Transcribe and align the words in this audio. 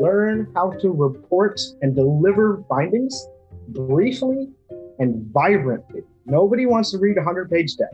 learn 0.00 0.50
how 0.54 0.70
to 0.80 0.90
report 0.90 1.60
and 1.82 1.94
deliver 1.94 2.62
findings 2.68 3.26
briefly 3.68 4.48
and 4.98 5.26
vibrantly. 5.32 6.02
Nobody 6.26 6.66
wants 6.66 6.90
to 6.92 6.98
read 6.98 7.16
a 7.16 7.20
100 7.20 7.50
page 7.50 7.76
deck. 7.76 7.92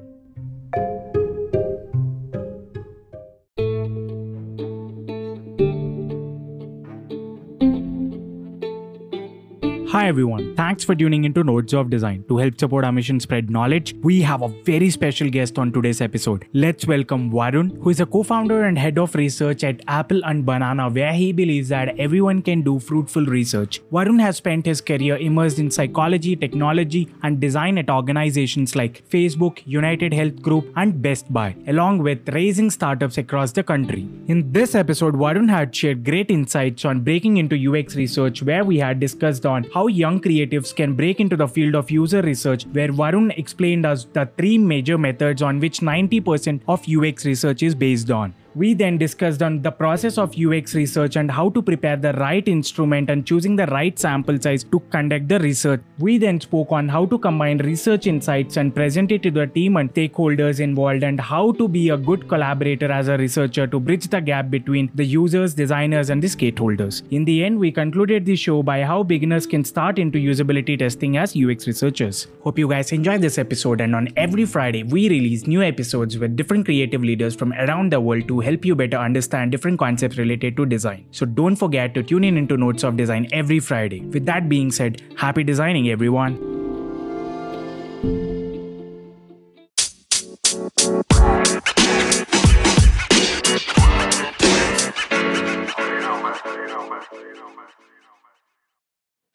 Hi 10.01 10.09
everyone, 10.09 10.57
thanks 10.57 10.83
for 10.83 10.95
tuning 10.95 11.25
into 11.25 11.45
Notes 11.45 11.75
of 11.75 11.91
Design. 11.91 12.25
To 12.29 12.39
help 12.39 12.59
support 12.59 12.87
our 12.87 12.91
mission 12.91 13.21
spread 13.21 13.51
knowledge, 13.51 13.95
we 14.03 14.23
have 14.23 14.41
a 14.41 14.49
very 14.49 14.89
special 14.89 15.29
guest 15.29 15.59
on 15.59 15.73
today's 15.73 16.01
episode. 16.01 16.47
Let's 16.55 16.87
welcome 16.87 17.31
Varun, 17.31 17.77
who 17.83 17.91
is 17.91 18.01
a 18.01 18.07
co-founder 18.07 18.65
and 18.65 18.79
head 18.79 18.99
of 18.99 19.15
research 19.15 19.63
at 19.63 19.83
Apple 19.89 20.25
and 20.25 20.47
Banana, 20.47 20.89
where 20.89 21.13
he 21.13 21.33
believes 21.33 21.69
that 21.69 21.99
everyone 21.99 22.41
can 22.41 22.63
do 22.63 22.79
fruitful 22.79 23.27
research. 23.27 23.83
Varun 23.93 24.19
has 24.23 24.39
spent 24.39 24.65
his 24.65 24.81
career 24.81 25.19
immersed 25.19 25.59
in 25.59 25.71
psychology, 25.71 26.35
technology, 26.35 27.13
and 27.23 27.39
design 27.39 27.77
at 27.77 27.91
organizations 27.91 28.75
like 28.75 29.07
Facebook, 29.11 29.61
United 29.67 30.15
Health 30.15 30.41
Group, 30.41 30.73
and 30.77 31.03
Best 31.03 31.31
Buy, 31.31 31.55
along 31.67 31.99
with 31.99 32.27
raising 32.31 32.71
startups 32.71 33.19
across 33.19 33.53
the 33.53 33.63
country. 33.63 34.09
In 34.29 34.51
this 34.51 34.75
episode, 34.75 35.13
Varun 35.17 35.51
had 35.51 35.77
shared 35.77 36.07
great 36.07 36.31
insights 36.31 36.87
on 36.87 37.01
breaking 37.03 37.37
into 37.37 37.55
UX 37.55 37.97
research, 37.97 38.43
where 38.43 38.65
we 38.65 38.79
had 38.79 38.99
discussed 38.99 39.45
on 39.45 39.67
how 39.75 39.90
young 39.91 40.21
creatives 40.21 40.75
can 40.75 40.95
break 40.95 41.21
into 41.21 41.37
the 41.37 41.47
field 41.47 41.75
of 41.75 41.91
user 41.91 42.23
research, 42.23 42.65
where 42.73 42.89
Varun 42.89 43.37
explained 43.39 43.85
us 43.85 44.07
the 44.13 44.29
three 44.39 44.57
major 44.59 44.97
methods 44.97 45.43
on 45.43 45.61
which 45.61 45.81
90% 45.81 46.61
of 46.69 46.89
UX 46.89 47.27
research 47.27 47.63
is 47.63 47.75
based 47.75 48.11
on. 48.11 48.35
We 48.57 48.75
then 48.75 48.99
discussed 48.99 49.43
on 49.43 49.63
the 49.63 49.71
process 49.71 50.19
of 50.19 50.35
UX 50.37 50.75
research 50.75 51.15
and 51.15 51.31
how 51.31 51.51
to 51.51 51.63
prepare 51.63 51.97
the 51.97 52.13
right 52.15 52.47
instrument 52.49 53.09
and 53.09 53.25
choosing 53.25 53.55
the 53.55 53.67
right 53.67 53.97
sample 53.97 54.41
size 54.41 54.65
to 54.65 54.81
conduct 54.91 55.29
the 55.29 55.39
research. 55.39 55.81
We 56.01 56.19
then 56.19 56.41
spoke 56.41 56.73
on 56.73 56.89
how 56.89 57.07
to 57.07 57.19
combine 57.19 57.59
research 57.59 58.09
insights 58.09 58.57
and 58.57 58.75
present 58.75 59.13
it 59.13 59.23
to 59.23 59.31
the 59.31 59.47
team 59.47 59.77
and 59.77 59.95
stakeholders 59.95 60.59
involved 60.59 61.05
and 61.05 61.21
how 61.21 61.53
to 61.53 61.69
be 61.69 61.91
a 61.91 61.97
good 61.97 62.29
collaborator 62.29 62.91
as 62.91 63.07
a 63.07 63.17
researcher 63.17 63.69
to 63.69 63.79
bridge 63.79 64.09
the 64.09 64.21
gap 64.21 64.51
between 64.51 64.91
the 64.97 65.05
users, 65.05 65.55
designers, 65.55 66.11
and 66.11 66.21
the 66.21 66.27
stakeholders. 66.27 67.03
In 67.13 67.25
the 67.25 67.45
end, 67.45 67.57
we 67.57 67.71
concluded 67.71 68.25
the 68.25 68.35
show 68.35 68.65
by 68.65 68.83
how 68.83 69.05
beginners 69.05 69.47
can 69.47 69.65
start 69.65 69.97
into 70.01 70.19
usability 70.19 70.77
testing 70.77 71.19
as 71.19 71.37
UX 71.37 71.69
researchers. 71.69 72.27
Hope 72.43 72.59
you 72.59 72.67
guys 72.69 72.91
enjoyed 72.91 73.21
this 73.21 73.39
episode 73.39 73.81
and 73.81 73.95
on 73.95 74.09
every 74.17 74.45
Friday 74.45 74.83
we 74.83 75.09
release 75.09 75.47
new 75.47 75.63
episodes 75.63 76.19
with 76.19 76.35
different 76.35 76.65
creative 76.65 77.05
leaders 77.05 77.37
from 77.37 77.53
around 77.53 77.93
the 77.93 78.01
world 78.01 78.27
to 78.27 78.40
help 78.41 78.65
you 78.65 78.75
better 78.75 78.97
understand 78.97 79.53
different 79.53 79.79
concepts 79.79 80.17
related 80.19 80.57
to 80.57 80.67
design. 80.67 81.07
So 81.11 81.27
don't 81.27 81.57
forget 81.57 81.95
to 81.95 82.03
tune 82.03 82.25
in 82.25 82.37
into 82.37 82.57
Notes 82.57 82.83
of 82.85 82.97
Design 82.97 83.29
every 83.33 83.61
Friday. 83.61 84.01
With 84.01 84.27
that 84.27 84.49
being 84.49 84.71
said, 84.71 85.03
happy 85.17 85.45
designing 85.45 85.89
everyone. 85.91 86.39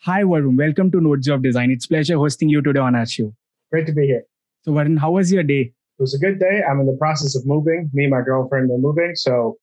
Hi 0.07 0.21
Varun, 0.21 0.55
welcome 0.55 0.91
to 0.91 1.01
Notes 1.01 1.27
of 1.29 1.41
Design. 1.41 1.71
It's 1.71 1.87
pleasure 1.87 2.15
hosting 2.17 2.49
you 2.49 2.61
today 2.61 2.79
on 2.79 2.95
our 2.95 3.05
show. 3.05 3.33
Great 3.71 3.87
to 3.87 3.93
be 3.93 4.05
here. 4.05 4.23
So 4.61 4.71
Varun, 4.71 4.99
how 4.99 5.11
was 5.11 5.31
your 5.31 5.43
day? 5.43 5.74
It 5.97 6.01
was 6.01 6.13
a 6.13 6.19
good 6.19 6.39
day. 6.39 6.61
I'm 6.69 6.79
in 6.81 6.87
the 6.87 6.97
process 6.97 7.35
of 7.35 7.45
moving. 7.45 7.89
Me 7.93 8.03
and 8.03 8.11
my 8.11 8.21
girlfriend 8.21 8.69
are 8.69 8.77
moving. 8.77 9.15
So 9.15 9.57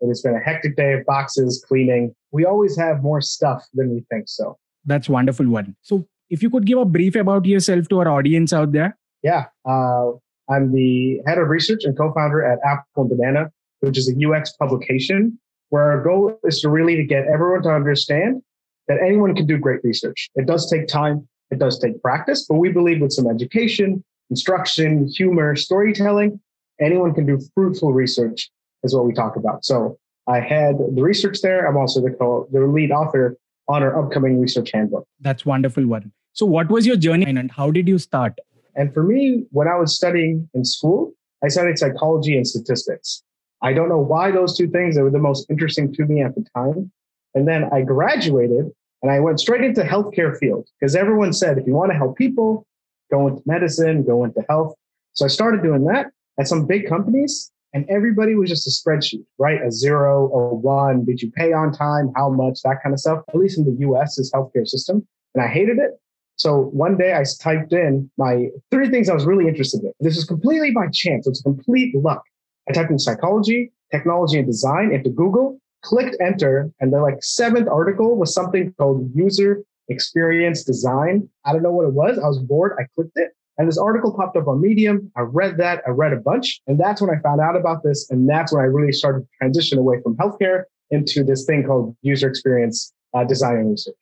it 0.00 0.08
has 0.08 0.20
been 0.20 0.34
a 0.34 0.40
hectic 0.40 0.76
day 0.76 0.94
of 0.94 1.06
boxes, 1.06 1.64
cleaning. 1.66 2.14
We 2.32 2.44
always 2.44 2.76
have 2.76 3.02
more 3.02 3.20
stuff 3.20 3.64
than 3.72 3.90
we 3.90 4.04
think. 4.10 4.28
So 4.28 4.58
That's 4.84 5.08
wonderful 5.08 5.46
one. 5.48 5.76
So 5.82 6.06
if 6.28 6.42
you 6.42 6.50
could 6.50 6.66
give 6.66 6.78
a 6.78 6.84
brief 6.84 7.14
about 7.14 7.46
yourself 7.46 7.88
to 7.88 8.00
our 8.00 8.08
audience 8.08 8.52
out 8.52 8.72
there. 8.72 8.98
yeah, 9.22 9.44
uh, 9.64 10.10
I'm 10.48 10.72
the 10.72 11.20
head 11.26 11.38
of 11.38 11.48
research 11.48 11.84
and 11.84 11.96
co-founder 11.96 12.44
at 12.44 12.58
Apple 12.64 13.02
and 13.02 13.10
Banana, 13.10 13.50
which 13.80 13.98
is 13.98 14.08
a 14.08 14.28
UX 14.28 14.52
publication 14.52 15.38
where 15.70 15.82
our 15.82 16.02
goal 16.02 16.38
is 16.44 16.60
to 16.60 16.68
really 16.68 16.96
to 16.96 17.04
get 17.04 17.26
everyone 17.26 17.62
to 17.62 17.70
understand 17.70 18.42
that 18.88 18.98
anyone 19.04 19.34
can 19.34 19.46
do 19.46 19.58
great 19.58 19.82
research. 19.82 20.28
It 20.36 20.46
does 20.46 20.70
take 20.70 20.86
time. 20.86 21.28
It 21.50 21.58
does 21.58 21.78
take 21.78 22.00
practice, 22.02 22.46
but 22.48 22.56
we 22.56 22.70
believe 22.70 23.00
with 23.00 23.12
some 23.12 23.28
education, 23.28 24.04
instruction, 24.30 25.08
humor, 25.08 25.56
storytelling, 25.56 26.40
anyone 26.80 27.14
can 27.14 27.26
do 27.26 27.40
fruitful 27.54 27.92
research 27.92 28.50
is 28.82 28.94
what 28.94 29.06
we 29.06 29.12
talk 29.12 29.36
about. 29.36 29.64
So 29.64 29.98
I 30.28 30.40
had 30.40 30.78
the 30.78 31.02
research 31.02 31.40
there. 31.40 31.66
I'm 31.66 31.76
also 31.76 32.00
the 32.00 32.10
co- 32.10 32.48
the 32.52 32.60
lead 32.60 32.90
author 32.90 33.36
on 33.68 33.82
our 33.82 33.98
upcoming 33.98 34.40
research 34.40 34.70
handbook. 34.72 35.06
That's 35.20 35.44
wonderful 35.46 35.86
one. 35.86 36.12
So 36.32 36.46
what 36.46 36.68
was 36.68 36.86
your 36.86 36.96
journey 36.96 37.24
and 37.24 37.50
how 37.50 37.70
did 37.70 37.88
you 37.88 37.98
start? 37.98 38.38
And 38.74 38.92
for 38.92 39.02
me, 39.02 39.46
when 39.52 39.68
I 39.68 39.76
was 39.76 39.96
studying 39.96 40.48
in 40.52 40.64
school, 40.64 41.12
I 41.42 41.48
studied 41.48 41.78
psychology 41.78 42.36
and 42.36 42.46
statistics. 42.46 43.22
I 43.62 43.72
don't 43.72 43.88
know 43.88 43.98
why 43.98 44.30
those 44.30 44.56
two 44.56 44.68
things 44.68 44.98
were 44.98 45.10
the 45.10 45.18
most 45.18 45.46
interesting 45.50 45.92
to 45.94 46.04
me 46.04 46.22
at 46.22 46.34
the 46.34 46.44
time. 46.54 46.92
And 47.34 47.48
then 47.48 47.68
I 47.72 47.82
graduated 47.82 48.70
and 49.02 49.10
I 49.10 49.20
went 49.20 49.40
straight 49.40 49.64
into 49.64 49.82
healthcare 49.82 50.36
field 50.36 50.68
because 50.78 50.94
everyone 50.94 51.32
said 51.32 51.58
if 51.58 51.66
you 51.66 51.74
want 51.74 51.90
to 51.92 51.96
help 51.96 52.16
people, 52.16 52.66
go 53.10 53.28
into 53.28 53.42
medicine, 53.46 54.04
go 54.04 54.24
into 54.24 54.44
health. 54.48 54.74
So 55.12 55.24
I 55.24 55.28
started 55.28 55.62
doing 55.62 55.84
that 55.84 56.06
at 56.38 56.48
some 56.48 56.66
big 56.66 56.88
companies 56.88 57.50
and 57.72 57.84
everybody 57.90 58.34
was 58.34 58.48
just 58.48 58.66
a 58.66 58.70
spreadsheet, 58.70 59.24
right? 59.38 59.60
A 59.62 59.70
zero, 59.70 60.30
a 60.32 60.54
one. 60.54 61.04
Did 61.04 61.20
you 61.20 61.30
pay 61.30 61.52
on 61.52 61.72
time? 61.72 62.10
How 62.16 62.30
much? 62.30 62.62
That 62.62 62.82
kind 62.82 62.94
of 62.94 63.00
stuff. 63.00 63.22
At 63.28 63.34
least 63.36 63.58
in 63.58 63.64
the 63.64 63.86
US, 63.88 64.18
is 64.18 64.32
healthcare 64.32 64.66
system. 64.66 65.06
And 65.34 65.44
I 65.44 65.48
hated 65.48 65.78
it. 65.78 65.90
So 66.36 66.70
one 66.72 66.96
day 66.96 67.14
I 67.14 67.24
typed 67.40 67.72
in 67.72 68.10
my 68.16 68.48
three 68.70 68.88
things 68.88 69.08
I 69.08 69.14
was 69.14 69.26
really 69.26 69.48
interested 69.48 69.82
in. 69.82 69.92
This 70.00 70.16
is 70.16 70.24
completely 70.24 70.70
by 70.70 70.86
chance. 70.92 71.26
It's 71.26 71.42
complete 71.42 71.94
luck. 71.94 72.22
I 72.68 72.72
typed 72.72 72.90
in 72.90 72.98
psychology, 72.98 73.72
technology 73.90 74.38
and 74.38 74.46
design 74.46 74.92
into 74.92 75.10
Google, 75.10 75.58
clicked 75.82 76.16
enter, 76.20 76.70
and 76.80 76.92
the 76.92 77.00
like 77.00 77.22
seventh 77.22 77.68
article 77.68 78.16
was 78.16 78.34
something 78.34 78.74
called 78.78 79.10
user 79.14 79.62
experience 79.88 80.64
design. 80.64 81.28
I 81.44 81.52
don't 81.52 81.62
know 81.62 81.72
what 81.72 81.86
it 81.86 81.92
was. 81.92 82.18
I 82.18 82.26
was 82.26 82.38
bored. 82.38 82.76
I 82.78 82.84
clicked 82.94 83.16
it. 83.16 83.30
And 83.58 83.68
this 83.68 83.78
article 83.78 84.12
popped 84.12 84.36
up 84.36 84.48
on 84.48 84.60
Medium. 84.60 85.10
I 85.16 85.22
read 85.22 85.56
that. 85.58 85.82
I 85.86 85.90
read 85.90 86.12
a 86.12 86.16
bunch. 86.16 86.60
And 86.66 86.78
that's 86.78 87.00
when 87.00 87.10
I 87.10 87.18
found 87.20 87.40
out 87.40 87.56
about 87.56 87.82
this. 87.82 88.10
And 88.10 88.28
that's 88.28 88.52
when 88.52 88.62
I 88.62 88.66
really 88.66 88.92
started 88.92 89.20
to 89.20 89.28
transition 89.38 89.78
away 89.78 90.00
from 90.02 90.16
healthcare 90.16 90.64
into 90.90 91.24
this 91.24 91.44
thing 91.46 91.64
called 91.64 91.96
user 92.02 92.28
experience 92.28 92.92
uh, 93.14 93.24
design 93.24 93.56
and 93.56 93.70
research. 93.70 93.96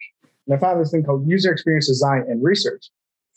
And 0.46 0.56
I 0.56 0.58
found 0.58 0.80
this 0.80 0.90
thing 0.90 1.04
called 1.04 1.28
user 1.28 1.52
experience 1.52 1.86
design 1.86 2.24
and 2.28 2.42
research. 2.42 2.90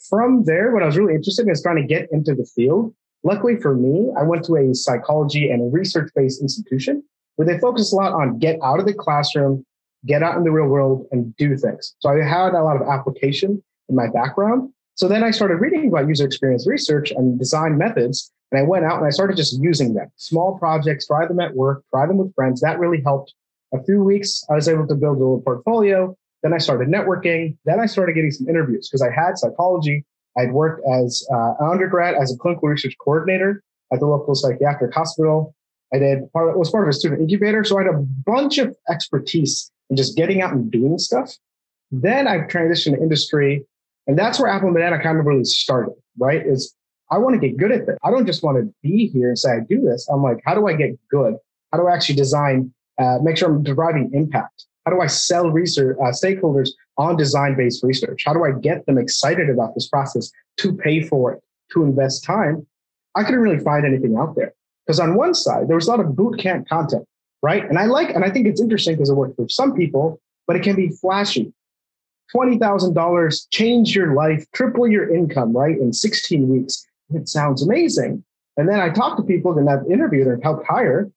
From 0.10 0.44
there, 0.46 0.72
what 0.74 0.84
I 0.84 0.86
was 0.86 0.98
really 0.98 1.16
interested 1.16 1.46
in 1.46 1.52
is 1.52 1.62
trying 1.62 1.78
to 1.78 1.88
get 1.88 2.12
into 2.12 2.34
the 2.34 2.46
field. 2.46 2.94
Luckily 3.24 3.58
for 3.58 3.76
me, 3.76 4.10
I 4.18 4.24
went 4.24 4.44
to 4.46 4.56
a 4.56 4.74
psychology 4.74 5.50
and 5.50 5.74
research 5.74 6.12
based 6.16 6.42
institution 6.42 7.04
where 7.36 7.48
they 7.48 7.60
focus 7.60 7.94
a 7.94 7.96
lot 7.96 8.14
on 8.14 8.40
get 8.40 8.60
out 8.64 8.80
of 8.80 8.86
the 8.86 8.94
classroom, 8.94 9.66
get 10.08 10.24
out 10.24 10.38
in 10.38 10.44
the 10.44 10.52
real 10.52 10.68
world 10.68 11.06
and 11.12 11.36
do 11.36 11.56
things. 11.58 11.96
So 12.00 12.10
I 12.10 12.24
had 12.24 12.54
a 12.54 12.64
lot 12.64 12.82
of 12.82 12.88
application 12.88 13.62
in 13.90 13.96
my 13.96 14.08
background. 14.08 14.72
So 14.96 15.08
then 15.08 15.24
I 15.24 15.32
started 15.32 15.56
reading 15.56 15.90
about 15.90 16.08
user 16.08 16.26
experience 16.26 16.68
research 16.68 17.12
and 17.12 17.38
design 17.38 17.78
methods. 17.78 18.32
And 18.52 18.60
I 18.60 18.64
went 18.64 18.86
out 18.86 18.98
and 18.98 19.06
I 19.06 19.10
started 19.10 19.38
just 19.38 19.62
using 19.62 19.94
them. 19.94 20.08
Small 20.16 20.58
projects, 20.58 21.08
try 21.08 21.28
them 21.28 21.40
at 21.40 21.54
work, 21.54 21.84
try 21.92 22.08
them 22.08 22.18
with 22.18 22.34
friends. 22.34 22.62
That 22.62 22.80
really 22.80 23.02
helped. 23.02 23.34
A 23.74 23.84
few 23.84 24.02
weeks, 24.04 24.46
I 24.50 24.56
was 24.56 24.70
able 24.70 24.88
to 24.88 24.96
build 24.96 25.18
a 25.18 25.20
little 25.20 25.42
portfolio. 25.42 26.16
Then 26.42 26.54
I 26.54 26.58
started 26.58 26.88
networking. 26.88 27.58
Then 27.66 27.80
I 27.80 27.86
started 27.86 28.14
getting 28.14 28.32
some 28.32 28.48
interviews 28.48 28.88
because 28.90 29.02
I 29.02 29.12
had 29.12 29.38
psychology. 29.38 30.06
I'd 30.38 30.54
worked 30.54 30.84
as 30.88 31.28
uh, 31.32 31.54
an 31.60 31.70
undergrad 31.70 32.16
as 32.16 32.34
a 32.34 32.38
clinical 32.38 32.70
research 32.70 32.96
coordinator 33.04 33.62
at 33.92 34.00
the 34.00 34.06
local 34.06 34.36
psychiatric 34.36 34.94
hospital. 34.94 35.54
I 35.94 36.00
did 36.00 36.32
part 36.32 36.50
of, 36.50 36.56
was 36.56 36.70
part 36.70 36.84
of 36.84 36.90
a 36.90 36.94
student 36.94 37.22
incubator, 37.22 37.64
so 37.64 37.80
I 37.80 37.84
had 37.84 37.94
a 37.94 38.00
bunch 38.26 38.58
of 38.58 38.76
expertise 38.90 39.72
in 39.90 39.98
just 39.98 40.18
getting 40.18 40.42
out 40.42 40.54
and 40.54 40.72
doing 40.72 40.98
stuff. 40.98 41.34
Then 41.92 42.28
I 42.28 42.40
transitioned 42.40 42.96
to 42.96 43.02
industry, 43.02 43.66
and 44.08 44.18
that's 44.18 44.40
where 44.40 44.50
Apple 44.50 44.68
and 44.68 44.76
Banana 44.76 45.02
kind 45.02 45.20
of 45.20 45.26
really 45.26 45.46
started. 45.46 45.96
Right? 46.18 46.46
Is 46.46 46.74
I 47.12 47.18
want 47.18 47.40
to 47.40 47.48
get 47.48 47.58
good 47.58 47.72
at 47.72 47.86
this. 47.86 47.98
I 48.04 48.12
don't 48.12 48.26
just 48.26 48.44
want 48.44 48.58
to 48.58 48.74
be 48.82 49.08
here 49.08 49.30
and 49.30 49.40
say 49.40 49.52
I 49.52 49.60
do 49.68 49.82
this. 49.82 50.08
I'm 50.10 50.22
like, 50.22 50.40
how 50.46 50.56
do 50.56 50.68
I 50.68 50.74
get 50.74 50.98
good? 51.10 51.36
How 51.72 51.80
do 51.80 51.88
I 51.88 51.94
actually 51.94 52.16
design? 52.16 52.74
Uh, 53.00 53.20
make 53.22 53.38
sure 53.38 53.50
I'm 53.50 53.64
deriving 53.64 54.10
impact. 54.14 54.66
How 54.86 54.92
do 54.92 55.02
I 55.02 55.08
sell 55.08 55.52
research 55.52 55.98
uh, 56.02 56.12
stakeholders 56.12 56.70
on 56.98 57.16
design-based 57.16 57.84
research? 57.84 58.24
How 58.26 58.34
do 58.34 58.44
I 58.44 58.54
get 58.54 58.86
them 58.86 58.98
excited 58.98 59.50
about 59.50 59.76
this 59.76 59.88
process 59.88 60.32
to 60.58 60.74
pay 60.74 61.02
for 61.02 61.34
it, 61.34 61.44
to 61.74 61.84
invest 61.84 62.24
time? 62.24 62.66
I 63.16 63.24
couldn't 63.24 63.42
really 63.42 63.60
find 63.60 63.86
anything 63.86 64.16
out 64.18 64.36
there. 64.36 64.54
Because 64.86 65.00
on 65.00 65.16
one 65.16 65.34
side, 65.34 65.68
there 65.68 65.76
was 65.76 65.88
a 65.88 65.92
lot 65.92 66.00
of 66.00 66.16
boot 66.16 66.40
camp 66.40 66.70
content, 66.70 67.06
right? 67.42 67.64
And 67.64 67.78
I 67.78 67.86
like, 67.86 68.10
and 68.10 68.24
I 68.24 68.30
think 68.30 68.48
it's 68.48 68.62
interesting 68.62 68.96
because 68.96 69.10
it 69.10 69.16
worked 69.16 69.36
for 69.36 69.48
some 69.50 69.74
people, 69.74 70.20
but 70.48 70.56
it 70.56 70.64
can 70.64 70.76
be 70.76 70.90
flashy. 70.90 71.54
$20,000, 72.36 73.48
change 73.52 73.96
your 73.96 74.14
life, 74.14 74.46
triple 74.54 74.88
your 74.88 75.14
income, 75.14 75.56
right? 75.56 75.78
In 75.78 75.94
16 75.94 76.48
weeks. 76.50 76.86
It 77.14 77.30
sounds 77.30 77.64
amazing. 77.64 78.24
And 78.58 78.68
then 78.68 78.80
I 78.80 78.90
talk 78.90 79.18
to 79.18 79.24
people 79.24 79.58
and 79.58 79.70
I've 79.70 79.90
interviewed 79.90 80.28
and 80.28 80.44
helped 80.44 80.68
hire. 80.68 81.10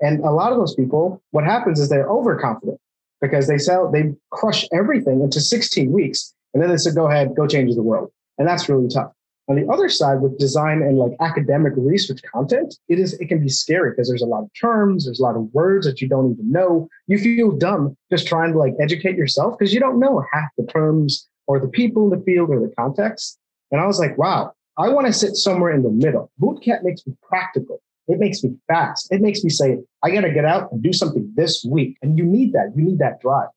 And 0.00 0.20
a 0.20 0.30
lot 0.30 0.52
of 0.52 0.58
those 0.58 0.74
people, 0.74 1.22
what 1.30 1.44
happens 1.44 1.80
is 1.80 1.88
they're 1.88 2.08
overconfident 2.08 2.78
because 3.20 3.48
they 3.48 3.58
sell, 3.58 3.90
they 3.90 4.12
crush 4.30 4.66
everything 4.72 5.20
into 5.20 5.40
16 5.40 5.90
weeks. 5.90 6.32
And 6.54 6.62
then 6.62 6.70
they 6.70 6.76
said, 6.76 6.94
go 6.94 7.08
ahead, 7.08 7.34
go 7.34 7.46
change 7.46 7.74
the 7.74 7.82
world. 7.82 8.10
And 8.38 8.46
that's 8.46 8.68
really 8.68 8.88
tough. 8.88 9.12
On 9.48 9.56
the 9.56 9.70
other 9.72 9.88
side, 9.88 10.20
with 10.20 10.38
design 10.38 10.82
and 10.82 10.98
like 10.98 11.12
academic 11.20 11.72
research 11.76 12.20
content, 12.32 12.76
it 12.88 12.98
is 12.98 13.14
it 13.14 13.26
can 13.26 13.40
be 13.40 13.48
scary 13.48 13.90
because 13.90 14.08
there's 14.08 14.22
a 14.22 14.26
lot 14.26 14.44
of 14.44 14.50
terms, 14.58 15.04
there's 15.04 15.18
a 15.18 15.22
lot 15.22 15.36
of 15.36 15.52
words 15.52 15.84
that 15.84 16.00
you 16.00 16.08
don't 16.08 16.32
even 16.32 16.50
know. 16.50 16.88
You 17.08 17.18
feel 17.18 17.50
dumb 17.50 17.96
just 18.10 18.28
trying 18.28 18.52
to 18.52 18.58
like 18.58 18.74
educate 18.80 19.16
yourself 19.16 19.58
because 19.58 19.74
you 19.74 19.80
don't 19.80 19.98
know 19.98 20.24
half 20.32 20.48
the 20.56 20.64
terms 20.66 21.28
or 21.48 21.58
the 21.58 21.68
people 21.68 22.04
in 22.04 22.16
the 22.16 22.24
field 22.24 22.50
or 22.50 22.60
the 22.60 22.72
context. 22.78 23.38
And 23.72 23.80
I 23.80 23.86
was 23.86 23.98
like, 23.98 24.16
wow, 24.16 24.52
I 24.78 24.88
want 24.90 25.08
to 25.08 25.12
sit 25.12 25.34
somewhere 25.34 25.72
in 25.72 25.82
the 25.82 25.90
middle. 25.90 26.30
Bootcamp 26.40 26.84
makes 26.84 27.04
me 27.06 27.14
practical. 27.22 27.82
It 28.08 28.18
makes 28.18 28.44
me 28.44 28.56
fast. 28.68 29.12
It 29.12 29.20
makes 29.20 29.42
me 29.42 29.50
say, 29.50 29.78
I 30.02 30.10
got 30.10 30.22
to 30.22 30.32
get 30.32 30.44
out 30.44 30.70
and 30.70 30.82
do 30.82 30.92
something 30.92 31.32
this 31.34 31.64
week. 31.68 31.96
And 32.02 32.16
you 32.16 32.24
need 32.24 32.52
that. 32.52 32.72
You 32.76 32.84
need 32.84 32.98
that 32.98 33.20
drive. 33.20 33.48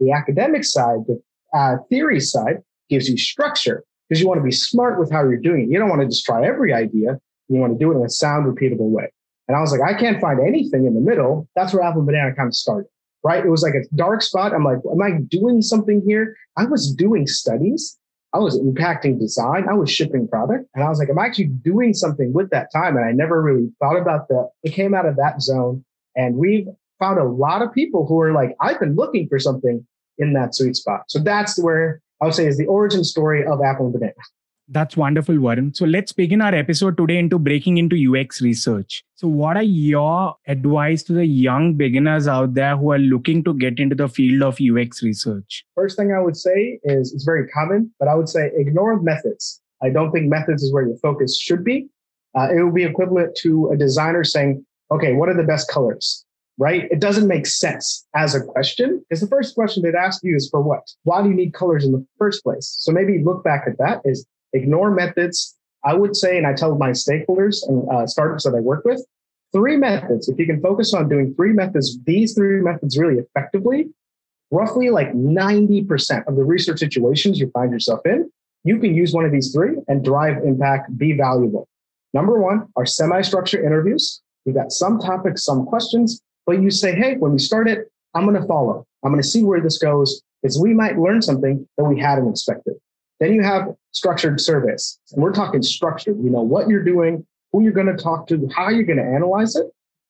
The 0.00 0.12
academic 0.12 0.64
side, 0.64 1.00
the 1.06 1.20
uh, 1.52 1.76
theory 1.90 2.20
side 2.20 2.58
gives 2.88 3.08
you 3.08 3.16
structure 3.16 3.84
because 4.08 4.20
you 4.20 4.28
want 4.28 4.38
to 4.38 4.44
be 4.44 4.52
smart 4.52 4.98
with 4.98 5.10
how 5.10 5.20
you're 5.20 5.36
doing 5.36 5.62
it. 5.62 5.70
You 5.70 5.78
don't 5.78 5.88
want 5.88 6.00
to 6.00 6.06
just 6.06 6.24
try 6.24 6.46
every 6.46 6.72
idea. 6.72 7.18
You 7.48 7.60
want 7.60 7.72
to 7.72 7.78
do 7.78 7.92
it 7.92 7.96
in 7.96 8.04
a 8.04 8.10
sound, 8.10 8.46
repeatable 8.46 8.90
way. 8.90 9.10
And 9.48 9.56
I 9.56 9.60
was 9.60 9.72
like, 9.72 9.80
I 9.80 9.98
can't 9.98 10.20
find 10.20 10.40
anything 10.40 10.86
in 10.86 10.94
the 10.94 11.00
middle. 11.00 11.48
That's 11.56 11.72
where 11.72 11.82
Apple 11.82 12.02
Banana 12.02 12.34
kind 12.34 12.48
of 12.48 12.54
started, 12.54 12.88
right? 13.24 13.44
It 13.44 13.48
was 13.48 13.62
like 13.62 13.74
a 13.74 13.84
dark 13.96 14.22
spot. 14.22 14.52
I'm 14.52 14.64
like, 14.64 14.78
am 14.90 15.02
I 15.02 15.20
doing 15.28 15.62
something 15.62 16.02
here? 16.06 16.36
I 16.56 16.66
was 16.66 16.92
doing 16.92 17.26
studies. 17.26 17.98
I 18.34 18.38
was 18.38 18.60
impacting 18.60 19.18
design. 19.18 19.66
I 19.68 19.72
was 19.72 19.90
shipping 19.90 20.28
product. 20.28 20.68
And 20.74 20.84
I 20.84 20.90
was 20.90 20.98
like, 20.98 21.08
I'm 21.08 21.18
actually 21.18 21.46
doing 21.46 21.94
something 21.94 22.32
with 22.34 22.50
that 22.50 22.70
time. 22.74 22.96
And 22.96 23.06
I 23.06 23.12
never 23.12 23.42
really 23.42 23.72
thought 23.80 23.96
about 23.96 24.28
that. 24.28 24.50
It 24.62 24.72
came 24.72 24.94
out 24.94 25.06
of 25.06 25.16
that 25.16 25.40
zone. 25.40 25.82
And 26.14 26.36
we've 26.36 26.66
found 26.98 27.18
a 27.18 27.24
lot 27.24 27.62
of 27.62 27.72
people 27.72 28.06
who 28.06 28.20
are 28.20 28.32
like, 28.32 28.54
I've 28.60 28.80
been 28.80 28.96
looking 28.96 29.28
for 29.28 29.38
something 29.38 29.86
in 30.18 30.34
that 30.34 30.54
sweet 30.54 30.76
spot. 30.76 31.04
So 31.08 31.20
that's 31.20 31.58
where 31.58 32.02
I 32.20 32.26
would 32.26 32.34
say 32.34 32.46
is 32.46 32.58
the 32.58 32.66
origin 32.66 33.04
story 33.04 33.46
of 33.46 33.60
Apple 33.62 33.86
and 33.86 33.92
Banana. 33.92 34.12
That's 34.70 34.98
wonderful, 34.98 35.36
Varun. 35.36 35.74
So 35.74 35.86
let's 35.86 36.12
begin 36.12 36.42
our 36.42 36.54
episode 36.54 36.98
today 36.98 37.16
into 37.16 37.38
breaking 37.38 37.78
into 37.78 37.96
UX 37.96 38.42
research. 38.42 39.02
So, 39.14 39.26
what 39.26 39.56
are 39.56 39.62
your 39.62 40.36
advice 40.46 41.02
to 41.04 41.14
the 41.14 41.24
young 41.24 41.72
beginners 41.74 42.28
out 42.28 42.52
there 42.52 42.76
who 42.76 42.92
are 42.92 42.98
looking 42.98 43.42
to 43.44 43.54
get 43.54 43.80
into 43.80 43.94
the 43.94 44.08
field 44.08 44.42
of 44.42 44.58
UX 44.60 45.02
research? 45.02 45.64
First 45.74 45.96
thing 45.96 46.12
I 46.12 46.20
would 46.20 46.36
say 46.36 46.78
is 46.84 47.14
it's 47.14 47.24
very 47.24 47.48
common, 47.48 47.94
but 47.98 48.08
I 48.08 48.14
would 48.14 48.28
say 48.28 48.50
ignore 48.54 49.00
methods. 49.00 49.62
I 49.82 49.88
don't 49.88 50.12
think 50.12 50.26
methods 50.26 50.62
is 50.62 50.72
where 50.72 50.86
your 50.86 50.98
focus 50.98 51.38
should 51.38 51.64
be. 51.64 51.88
Uh, 52.36 52.48
it 52.54 52.62
would 52.62 52.74
be 52.74 52.84
equivalent 52.84 53.36
to 53.36 53.70
a 53.70 53.76
designer 53.76 54.22
saying, 54.22 54.66
okay, 54.90 55.14
what 55.14 55.30
are 55.30 55.36
the 55.36 55.44
best 55.44 55.70
colors? 55.70 56.26
Right? 56.58 56.88
It 56.90 57.00
doesn't 57.00 57.28
make 57.28 57.46
sense 57.46 58.06
as 58.14 58.34
a 58.34 58.42
question 58.42 59.04
because 59.08 59.20
the 59.20 59.28
first 59.28 59.54
question 59.54 59.82
they'd 59.82 59.94
ask 59.94 60.22
you 60.24 60.36
is 60.36 60.48
for 60.50 60.60
what? 60.60 60.82
Why 61.04 61.22
do 61.22 61.28
you 61.28 61.34
need 61.34 61.54
colors 61.54 61.84
in 61.84 61.92
the 61.92 62.04
first 62.18 62.42
place? 62.42 62.74
So 62.80 62.92
maybe 62.92 63.22
look 63.22 63.44
back 63.44 63.64
at 63.66 63.78
that 63.78 64.02
is 64.04 64.26
ignore 64.52 64.90
methods. 64.90 65.56
I 65.84 65.94
would 65.94 66.16
say, 66.16 66.36
and 66.36 66.46
I 66.46 66.54
tell 66.54 66.76
my 66.76 66.90
stakeholders 66.90 67.66
and 67.68 67.88
uh, 67.90 68.06
startups 68.06 68.44
that 68.44 68.54
I 68.54 68.60
work 68.60 68.84
with, 68.84 69.04
three 69.52 69.76
methods. 69.76 70.28
If 70.28 70.38
you 70.38 70.46
can 70.46 70.60
focus 70.60 70.92
on 70.92 71.08
doing 71.08 71.34
three 71.34 71.52
methods, 71.52 71.98
these 72.04 72.34
three 72.34 72.60
methods 72.60 72.98
really 72.98 73.18
effectively, 73.18 73.88
roughly 74.50 74.90
like 74.90 75.12
90% 75.12 76.26
of 76.26 76.34
the 76.34 76.44
research 76.44 76.80
situations 76.80 77.38
you 77.38 77.50
find 77.50 77.72
yourself 77.72 78.00
in, 78.04 78.30
you 78.64 78.78
can 78.78 78.94
use 78.94 79.14
one 79.14 79.24
of 79.24 79.30
these 79.30 79.52
three 79.52 79.76
and 79.86 80.04
drive 80.04 80.42
impact, 80.44 80.98
be 80.98 81.12
valuable. 81.12 81.68
Number 82.12 82.40
one 82.40 82.66
are 82.74 82.84
semi-structured 82.84 83.64
interviews. 83.64 84.20
We've 84.44 84.54
got 84.54 84.72
some 84.72 84.98
topics, 84.98 85.44
some 85.44 85.64
questions, 85.64 86.20
but 86.48 86.62
you 86.62 86.70
say, 86.70 86.94
hey, 86.94 87.16
when 87.18 87.32
we 87.32 87.38
start 87.38 87.68
it, 87.68 87.92
I'm 88.14 88.24
going 88.24 88.40
to 88.40 88.46
follow. 88.48 88.86
I'm 89.04 89.12
going 89.12 89.22
to 89.22 89.28
see 89.28 89.42
where 89.42 89.60
this 89.60 89.76
goes 89.76 90.22
because 90.40 90.58
we 90.58 90.72
might 90.72 90.98
learn 90.98 91.20
something 91.20 91.68
that 91.76 91.84
we 91.84 92.00
hadn't 92.00 92.26
expected. 92.26 92.72
Then 93.20 93.34
you 93.34 93.42
have 93.42 93.74
structured 93.92 94.40
surveys. 94.40 94.98
And 95.12 95.22
we're 95.22 95.34
talking 95.34 95.62
structured. 95.62 96.16
You 96.24 96.30
know 96.30 96.40
what 96.40 96.70
you're 96.70 96.82
doing, 96.82 97.26
who 97.52 97.62
you're 97.62 97.72
going 97.72 97.94
to 97.94 98.02
talk 98.02 98.28
to, 98.28 98.48
how 98.56 98.70
you're 98.70 98.84
going 98.84 98.96
to 98.96 99.04
analyze 99.04 99.56
it. 99.56 99.66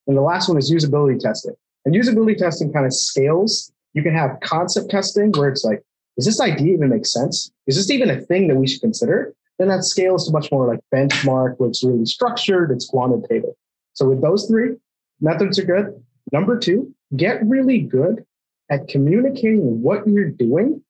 And 0.07 0.15
the 0.15 0.21
last 0.21 0.47
one 0.47 0.57
is 0.57 0.71
usability 0.71 1.19
testing. 1.19 1.55
And 1.83 1.93
usability 1.93 2.37
testing 2.37 2.71
kind 2.71 2.85
of 2.85 2.93
scales. 2.93 3.73
You 3.91 4.01
can 4.01 4.15
have 4.15 4.39
concept 4.39 4.89
testing 4.89 5.33
where 5.33 5.49
it's 5.49 5.65
like, 5.65 5.83
does 6.15 6.25
this 6.25 6.39
idea 6.39 6.73
even 6.73 6.87
make 6.87 7.05
sense? 7.05 7.51
Is 7.67 7.75
this 7.75 7.91
even 7.91 8.09
a 8.09 8.21
thing 8.21 8.47
that 8.47 8.55
we 8.55 8.65
should 8.65 8.79
consider? 8.79 9.33
Then 9.57 9.67
that 9.67 9.83
scales 9.83 10.25
to 10.27 10.31
much 10.31 10.53
more 10.53 10.65
like 10.67 10.79
benchmark, 10.95 11.55
where 11.57 11.67
it's 11.67 11.83
really 11.83 12.05
structured, 12.05 12.71
it's 12.71 12.87
quantitative. 12.87 13.55
So 13.91 14.07
with 14.07 14.21
those 14.21 14.47
three, 14.47 14.77
methods 15.19 15.59
are 15.59 15.65
good. 15.65 16.01
Number 16.31 16.57
two, 16.57 16.93
get 17.15 17.45
really 17.45 17.79
good 17.79 18.25
at 18.69 18.87
communicating 18.87 19.81
what 19.81 20.07
you're 20.07 20.29
doing 20.29 20.81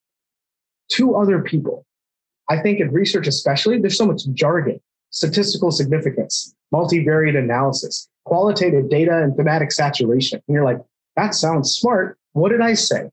to 0.92 1.14
other 1.14 1.40
people. 1.40 1.86
I 2.48 2.60
think 2.60 2.80
in 2.80 2.90
research, 2.92 3.26
especially, 3.26 3.78
there's 3.78 3.96
so 3.96 4.06
much 4.06 4.22
jargon, 4.34 4.80
statistical 5.10 5.70
significance, 5.70 6.54
multivariate 6.74 7.38
analysis, 7.38 8.08
qualitative 8.24 8.90
data, 8.90 9.22
and 9.22 9.36
thematic 9.36 9.72
saturation. 9.72 10.42
And 10.46 10.54
you're 10.54 10.64
like, 10.64 10.80
that 11.16 11.34
sounds 11.34 11.72
smart. 11.72 12.18
What 12.32 12.50
did 12.50 12.60
I 12.60 12.74
say? 12.74 13.10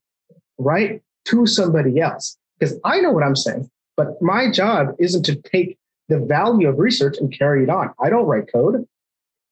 Right? 0.58 1.02
To 1.26 1.46
somebody 1.46 2.00
else. 2.00 2.36
Because 2.58 2.78
I 2.84 3.00
know 3.00 3.12
what 3.12 3.22
I'm 3.22 3.36
saying, 3.36 3.70
but 3.96 4.20
my 4.20 4.50
job 4.50 4.96
isn't 4.98 5.22
to 5.24 5.36
take 5.36 5.78
the 6.08 6.18
value 6.18 6.68
of 6.68 6.78
research 6.78 7.18
and 7.18 7.36
carry 7.36 7.62
it 7.62 7.70
on. 7.70 7.92
I 8.00 8.10
don't 8.10 8.26
write 8.26 8.50
code. 8.52 8.86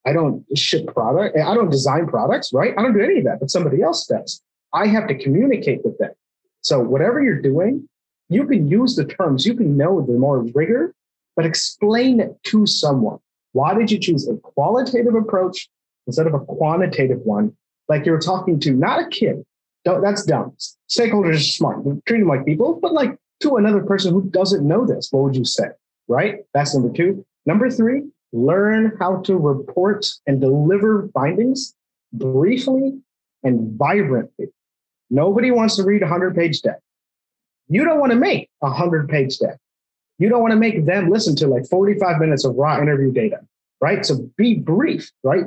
I 0.06 0.12
don't 0.12 0.44
ship 0.56 0.86
product. 0.94 1.36
I 1.36 1.54
don't 1.54 1.70
design 1.70 2.06
products, 2.06 2.52
right? 2.52 2.72
I 2.78 2.82
don't 2.82 2.94
do 2.94 3.02
any 3.02 3.18
of 3.18 3.24
that, 3.24 3.40
but 3.40 3.50
somebody 3.50 3.82
else 3.82 4.06
does. 4.06 4.40
I 4.72 4.86
have 4.86 5.08
to 5.08 5.18
communicate 5.18 5.84
with 5.84 5.98
them. 5.98 6.12
So 6.60 6.80
whatever 6.80 7.22
you're 7.22 7.42
doing, 7.42 7.88
you 8.28 8.46
can 8.46 8.68
use 8.68 8.96
the 8.96 9.04
terms, 9.04 9.44
you 9.44 9.54
can 9.54 9.76
know 9.76 10.00
the 10.00 10.12
more 10.12 10.40
rigor, 10.54 10.94
but 11.34 11.44
explain 11.44 12.20
it 12.20 12.36
to 12.44 12.66
someone. 12.66 13.18
Why 13.52 13.74
did 13.74 13.90
you 13.90 13.98
choose 13.98 14.28
a 14.28 14.36
qualitative 14.36 15.14
approach 15.14 15.68
instead 16.06 16.26
of 16.26 16.34
a 16.34 16.40
quantitative 16.40 17.20
one? 17.20 17.56
Like 17.88 18.06
you're 18.06 18.20
talking 18.20 18.60
to 18.60 18.72
not 18.72 19.00
a 19.00 19.08
kid. 19.08 19.44
Don't, 19.84 20.02
that's 20.02 20.24
dumb. 20.24 20.56
Stakeholders 20.90 21.36
are 21.36 21.40
smart. 21.40 21.84
Treat 22.06 22.18
them 22.18 22.28
like 22.28 22.44
people, 22.44 22.78
but 22.80 22.92
like 22.92 23.16
to 23.40 23.56
another 23.56 23.82
person 23.82 24.12
who 24.12 24.28
doesn't 24.30 24.66
know 24.66 24.86
this, 24.86 25.08
what 25.10 25.22
would 25.22 25.36
you 25.36 25.44
say? 25.44 25.68
Right? 26.08 26.44
That's 26.54 26.74
number 26.74 26.92
two. 26.92 27.24
Number 27.44 27.70
three, 27.70 28.02
learn 28.36 28.92
how 28.98 29.16
to 29.22 29.36
report 29.36 30.06
and 30.26 30.40
deliver 30.40 31.08
findings 31.14 31.74
briefly 32.12 32.98
and 33.42 33.78
vibrantly. 33.78 34.48
Nobody 35.08 35.50
wants 35.50 35.76
to 35.76 35.84
read 35.84 36.02
a 36.02 36.06
100 36.06 36.36
page 36.36 36.60
deck. 36.62 36.78
You 37.68 37.84
don't 37.84 37.99
want 37.99 38.12
to 38.12 38.18
make 38.18 38.50
a 38.62 38.68
100 38.68 39.08
page 39.08 39.38
deck. 39.38 39.56
You 40.18 40.28
don't 40.28 40.42
want 40.42 40.52
to 40.52 40.58
make 40.58 40.84
them 40.84 41.11
listen 41.11 41.34
to 41.37 41.46
like 41.46 41.66
45 41.68 42.18
minutes 42.18 42.44
of 42.44 42.54
raw 42.56 42.80
interview 42.80 43.12
data, 43.12 43.40
right? 43.80 44.04
So 44.04 44.30
be 44.37 44.54
brief, 44.54 45.11
right? 45.22 45.44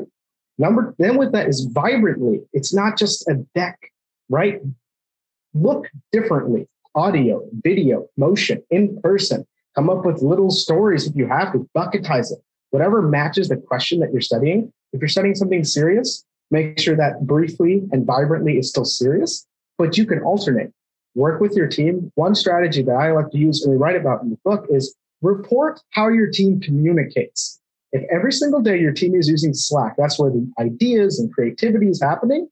Number 0.58 0.96
then 0.98 1.18
with 1.18 1.32
that 1.34 1.48
is 1.48 1.66
vibrantly. 1.66 2.42
It's 2.54 2.74
not 2.74 2.98
just 2.98 3.28
a 3.28 3.36
deck, 3.56 3.80
right? 4.30 4.62
Look 5.54 5.88
differently. 6.12 6.68
Audio, 6.96 7.48
video, 7.64 8.08
motion, 8.18 8.64
in 8.70 9.00
person. 9.02 9.46
Come 9.76 9.90
up 9.90 10.06
with 10.06 10.22
little 10.22 10.52
stories 10.52 11.08
if 11.08 11.16
you 11.16 11.28
have 11.28 11.54
to, 11.54 11.70
bucketize 11.76 12.32
it 12.32 12.40
whatever 12.72 13.02
matches 13.02 13.50
the 13.50 13.58
question 13.58 14.00
that 14.00 14.12
you're 14.12 14.22
studying. 14.22 14.72
If 14.94 15.02
you're 15.02 15.10
studying 15.10 15.36
something 15.36 15.64
serious, 15.64 16.24
make 16.52 16.80
sure 16.80 16.96
that 16.96 17.26
briefly 17.26 17.84
and 17.92 18.06
vibrantly 18.06 18.58
is 18.58 18.70
still 18.70 18.86
serious, 18.86 19.46
but 19.78 19.98
you 19.98 20.06
can 20.06 20.22
alternate. 20.22 20.72
Work 21.16 21.42
with 21.42 21.54
your 21.54 21.68
team. 21.68 22.12
One 22.16 22.36
strategy 22.36 22.84
that 22.84 22.94
I 22.94 23.12
like 23.12 23.32
to 23.32 23.38
use 23.38 23.64
and 23.64 23.74
we 23.74 23.78
write 23.78 23.96
about 23.96 24.22
in 24.22 24.30
the 24.30 24.38
book 24.46 24.68
is 24.70 24.96
report 25.22 25.82
how 25.92 26.10
your 26.10 26.30
team 26.30 26.62
communicates. 26.62 27.60
If 27.92 28.04
every 28.12 28.32
single 28.32 28.62
day 28.62 28.80
your 28.80 28.92
team 28.92 29.16
is 29.16 29.28
using 29.28 29.54
Slack, 29.54 29.96
that's 29.98 30.20
where 30.20 30.30
the 30.30 30.48
ideas 30.60 31.20
and 31.20 31.34
creativity 31.34 31.88
is 31.88 32.02
happening, 32.02 32.48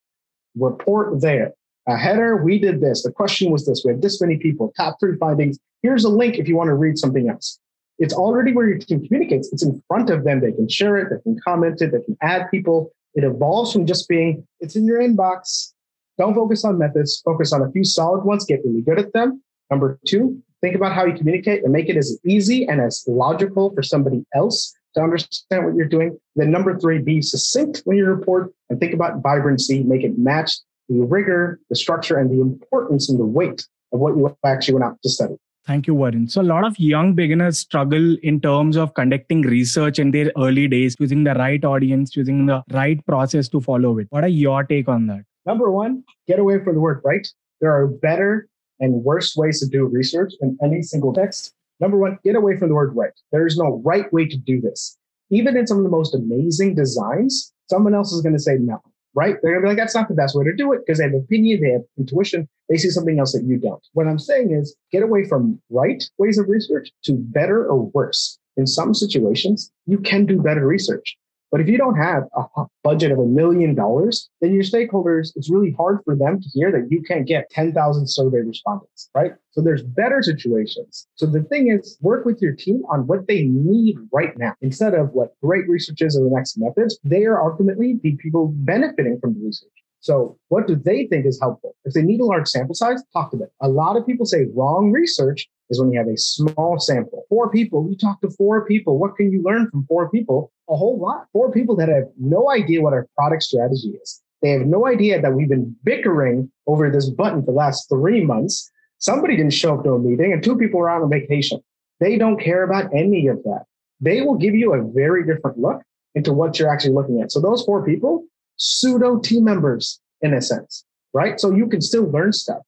report 0.56 1.22
there. 1.22 1.54
A 1.88 1.96
header, 1.96 2.44
we 2.44 2.60
did 2.60 2.82
this. 2.82 3.04
The 3.04 3.12
question 3.12 3.52
was 3.52 3.66
this. 3.66 3.84
We 3.86 3.92
have 3.92 4.02
this 4.02 4.20
many 4.20 4.38
people, 4.38 4.74
top 4.76 4.98
three 5.00 5.16
findings. 5.18 5.60
Here's 5.84 6.04
a 6.04 6.10
link 6.10 6.38
if 6.38 6.48
you 6.48 6.58
want 6.58 6.70
to 6.70 6.74
read 6.74 6.98
something 6.98 7.30
else 7.30 7.60
it's 8.00 8.14
already 8.14 8.54
where 8.54 8.68
your 8.68 8.78
team 8.78 9.06
communicates. 9.06 9.52
It's 9.52 9.64
in 9.64 9.82
front 9.88 10.10
of 10.10 10.24
them. 10.24 10.42
They 10.42 10.52
can 10.52 10.70
share 10.70 10.98
it, 10.98 11.10
they 11.10 11.22
can 11.22 11.40
comment 11.44 11.82
it, 11.82 11.92
they 11.92 12.02
can 12.02 12.18
add 12.22 12.50
people. 12.52 12.92
It 13.16 13.24
evolves 13.24 13.74
from 13.74 13.86
just 13.86 14.08
being, 14.08 14.46
it's 14.60 14.76
in 14.76 14.86
your 14.86 15.00
inbox. 15.00 15.74
Don't 16.18 16.36
focus 16.36 16.64
on 16.64 16.78
methods, 16.78 17.22
focus 17.24 17.54
on 17.54 17.62
a 17.62 17.72
few 17.72 17.84
solid 17.84 18.24
ones, 18.24 18.46
get 18.46 18.62
really 18.64 18.82
good 18.82 19.00
at 19.00 19.14
them. 19.14 19.42
Number 19.70 20.00
two, 20.06 20.42
think 20.62 20.76
about 20.76 20.94
how 20.94 21.06
you 21.06 21.14
communicate 21.16 21.64
and 21.64 21.72
make 21.72 21.90
it 21.90 21.98
as 21.98 22.20
easy 22.26 22.68
and 22.68 22.82
as 22.82 23.04
logical 23.08 23.74
for 23.74 23.84
somebody 23.84 24.26
else 24.34 24.74
to 24.96 25.02
understand 25.02 25.66
what 25.66 25.76
you're 25.76 25.88
doing. 25.88 26.18
Then 26.36 26.52
number 26.52 26.80
three, 26.80 27.00
be 27.00 27.22
succinct 27.22 27.82
when 27.86 27.98
you 27.98 28.06
report 28.06 28.52
and 28.70 28.80
think 28.80 28.94
about 28.94 29.22
vibrancy, 29.22 29.84
make 29.84 30.04
it 30.04 30.18
match 30.18 30.54
the 30.90 31.02
rigor, 31.02 31.60
the 31.70 31.76
structure, 31.76 32.18
and 32.18 32.32
the 32.32 32.42
importance 32.42 33.10
and 33.10 33.20
the 33.20 33.26
weight 33.26 33.68
of 33.94 34.00
what 34.00 34.16
you 34.16 34.36
actually 34.46 34.76
went 34.76 34.86
out 34.86 34.98
to 35.04 35.10
study. 35.10 35.36
Thank 35.68 35.86
you, 35.86 35.96
Varun. 35.96 36.32
So, 36.32 36.42
a 36.42 36.44
lot 36.44 36.64
of 36.64 36.80
young 36.80 37.14
beginners 37.14 37.60
struggle 37.60 38.16
in 38.24 38.40
terms 38.40 38.78
of 38.78 38.94
conducting 38.94 39.42
research 39.42 40.00
in 40.00 40.12
their 40.12 40.32
early 40.38 40.66
days, 40.70 40.96
choosing 40.96 41.26
the 41.26 41.34
right 41.34 41.64
audience, 41.66 42.10
choosing 42.12 42.46
the 42.46 42.64
right 42.72 43.06
process 43.06 43.50
to 43.50 43.60
follow 43.60 43.98
it. 43.98 44.08
What 44.10 44.24
are 44.24 44.30
your 44.30 44.64
take 44.64 44.88
on 44.88 45.08
that? 45.08 45.26
Number 45.46 45.70
one, 45.70 46.06
get 46.26 46.40
away 46.40 46.64
from 46.64 46.76
the 46.76 46.80
word 46.80 47.02
right. 47.04 47.28
there 47.60 47.74
are 47.74 47.88
better 47.88 48.48
and 48.80 49.04
worse 49.04 49.36
ways 49.36 49.60
to 49.60 49.68
do 49.68 49.86
research 49.86 50.34
in 50.42 50.58
any 50.64 50.82
single 50.82 51.14
text. 51.14 51.54
Number 51.82 51.98
one, 51.98 52.18
get 52.24 52.36
away 52.36 52.56
from 52.58 52.70
the 52.70 52.76
word 52.76 52.96
right. 52.96 53.12
There 53.34 53.46
is 53.46 53.58
no 53.58 53.82
right 53.84 54.12
way 54.14 54.26
to 54.26 54.38
do 54.38 54.62
this. 54.62 54.98
Even 55.32 55.58
in 55.58 55.68
some 55.68 55.78
of 55.78 55.84
the 55.84 55.90
most 55.90 56.16
amazing 56.16 56.76
designs, 56.76 57.54
someone 57.70 57.94
else 57.94 58.14
is 58.14 58.22
going 58.22 58.36
to 58.36 58.42
say 58.42 58.58
no, 58.58 58.82
right? 59.18 59.36
They're 59.42 59.54
going 59.54 59.64
to 59.64 59.66
be 59.66 59.70
like, 59.70 59.78
that's 59.78 59.96
not 59.96 60.08
the 60.08 60.14
best 60.14 60.36
way 60.36 60.46
to 60.46 60.54
do 60.54 60.72
it 60.74 60.82
because 60.86 61.00
they 61.00 61.06
have 61.06 61.14
opinion, 61.16 61.60
they 61.60 61.72
have 61.72 61.82
intuition, 61.98 62.48
they 62.70 62.78
see 62.78 62.92
something 62.92 63.18
else 63.18 63.34
that 63.34 63.44
you 63.44 63.58
don't. 63.58 63.82
What 63.94 64.08
I'm 64.08 64.20
saying 64.20 64.52
is 64.52 64.76
get 64.92 65.02
away 65.02 65.26
from 65.26 65.60
right 65.72 66.04
ways 66.20 66.38
of 66.38 66.48
research 66.48 66.92
to 67.06 67.14
better 67.14 67.66
or 67.66 67.88
worse. 67.88 68.38
In 68.58 68.68
some 68.68 68.94
situations, 68.94 69.72
you 69.88 69.98
can 69.98 70.28
do 70.28 70.40
better 70.40 70.68
research. 70.68 71.18
But 71.52 71.62
if 71.62 71.68
you 71.68 71.78
don't 71.78 71.96
have 71.96 72.24
a 72.36 72.66
budget 72.84 73.12
of 73.12 73.20
a 73.20 73.26
million 73.26 73.74
dollars, 73.74 74.30
then 74.42 74.54
your 74.54 74.64
stakeholders, 74.64 75.32
it's 75.36 75.50
really 75.50 75.72
hard 75.72 76.00
for 76.04 76.16
them 76.16 76.42
to 76.42 76.50
hear 76.54 76.72
that 76.72 76.88
you 76.92 77.02
can't 77.02 77.26
get 77.26 77.50
10,000 77.52 78.08
survey 78.08 78.40
respondents, 78.40 79.10
right? 79.16 79.32
So 79.52 79.62
there's 79.62 79.82
better 79.84 80.22
situations. 80.22 81.08
So 81.16 81.26
the 81.26 81.44
thing 81.44 81.72
is, 81.72 81.98
work 82.02 82.26
with 82.26 82.42
your 82.42 82.54
team 82.54 82.84
on 82.92 83.08
what 83.08 83.28
they 83.28 83.44
need 83.44 83.98
right 84.12 84.38
now 84.38 84.56
instead 84.62 84.94
of 84.94 85.12
what 85.12 85.40
great 85.42 85.70
research 85.70 86.02
is 86.02 86.18
or 86.18 86.24
the 86.24 86.36
next 86.36 86.58
methods. 86.58 87.00
They 87.04 87.26
are 87.26 87.42
ultimately 87.42 87.98
the 88.04 88.16
people 88.18 88.52
benefiting 88.54 89.20
from 89.20 89.34
the 89.34 89.46
research. 89.46 89.72
So 90.00 90.38
what 90.50 90.68
do 90.68 90.76
they 90.76 91.08
think 91.08 91.26
is 91.26 91.40
helpful? 91.40 91.76
If 91.86 91.94
they 91.94 92.02
need 92.02 92.20
a 92.20 92.26
large 92.26 92.48
sample 92.48 92.76
size, 92.76 93.04
talk 93.14 93.32
to 93.32 93.38
them. 93.38 93.50
A 93.62 93.68
lot 93.68 93.98
of 93.98 94.06
people 94.06 94.26
say 94.26 94.46
wrong 94.54 94.92
research 94.92 95.48
is 95.70 95.80
when 95.80 95.92
you 95.92 96.00
have 96.00 96.08
a 96.08 96.18
small 96.18 96.80
sample. 96.80 97.26
Four 97.30 97.50
people, 97.50 97.88
you 97.90 97.98
talk 97.98 98.22
to 98.22 98.30
four 98.30 98.66
people. 98.66 98.98
What 98.98 99.16
can 99.16 99.32
you 99.32 99.42
learn 99.44 99.70
from 99.70 99.86
four 99.88 100.10
people? 100.10 100.52
A 100.70 100.76
whole 100.76 101.00
lot. 101.00 101.28
Four 101.34 101.52
people 101.52 101.76
that 101.78 101.90
have 101.90 102.06
no 102.18 102.50
idea 102.52 102.82
what 102.82 102.94
our 102.94 103.08
product 103.16 103.44
strategy 103.44 103.98
is. 104.02 104.22
They 104.42 104.52
have 104.52 104.68
no 104.68 104.88
idea 104.88 105.22
that 105.22 105.34
we've 105.34 105.50
been 105.50 105.76
bickering 105.84 106.52
over 106.68 106.90
this 106.90 107.10
button 107.10 107.42
for 107.42 107.52
the 107.52 107.58
last 107.58 107.90
three 107.90 108.24
months. 108.24 108.70
Somebody 109.00 109.36
didn't 109.36 109.54
show 109.54 109.76
up 109.78 109.84
to 109.84 109.94
a 109.94 110.00
meeting 110.00 110.34
and 110.34 110.44
two 110.44 110.58
people 110.58 110.80
were 110.80 110.90
on 110.90 111.10
vacation. 111.10 111.62
They 112.00 112.18
don't 112.18 112.40
care 112.40 112.64
about 112.64 112.94
any 112.94 113.28
of 113.28 113.44
that. 113.44 113.64
They 114.00 114.22
will 114.22 114.36
give 114.36 114.54
you 114.54 114.74
a 114.74 114.84
very 114.92 115.26
different 115.26 115.58
look 115.58 115.82
into 116.14 116.34
what 116.34 116.60
you're 116.60 116.72
actually 116.72 116.94
looking 116.94 117.22
at. 117.22 117.32
So 117.32 117.42
those 117.42 117.64
four 117.64 117.84
people, 117.84 118.26
pseudo 118.58 119.20
team 119.20 119.44
members 119.44 120.00
in 120.22 120.34
a 120.34 120.42
sense, 120.42 120.86
right? 121.14 121.40
So 121.40 121.52
you 121.52 121.68
can 121.68 121.82
still 121.82 122.10
learn 122.12 122.32
stuff. 122.32 122.62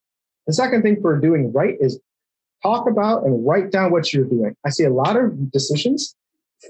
The 0.48 0.54
second 0.54 0.82
thing 0.82 1.00
for 1.02 1.20
doing 1.20 1.52
right 1.54 1.76
is 1.80 2.00
talk 2.62 2.90
about 2.90 3.24
and 3.24 3.46
write 3.46 3.72
down 3.72 3.92
what 3.92 4.12
you're 4.14 4.26
doing. 4.26 4.56
I 4.66 4.70
see 4.70 4.84
a 4.84 4.94
lot 4.94 5.16
of 5.16 5.52
decisions 5.52 6.16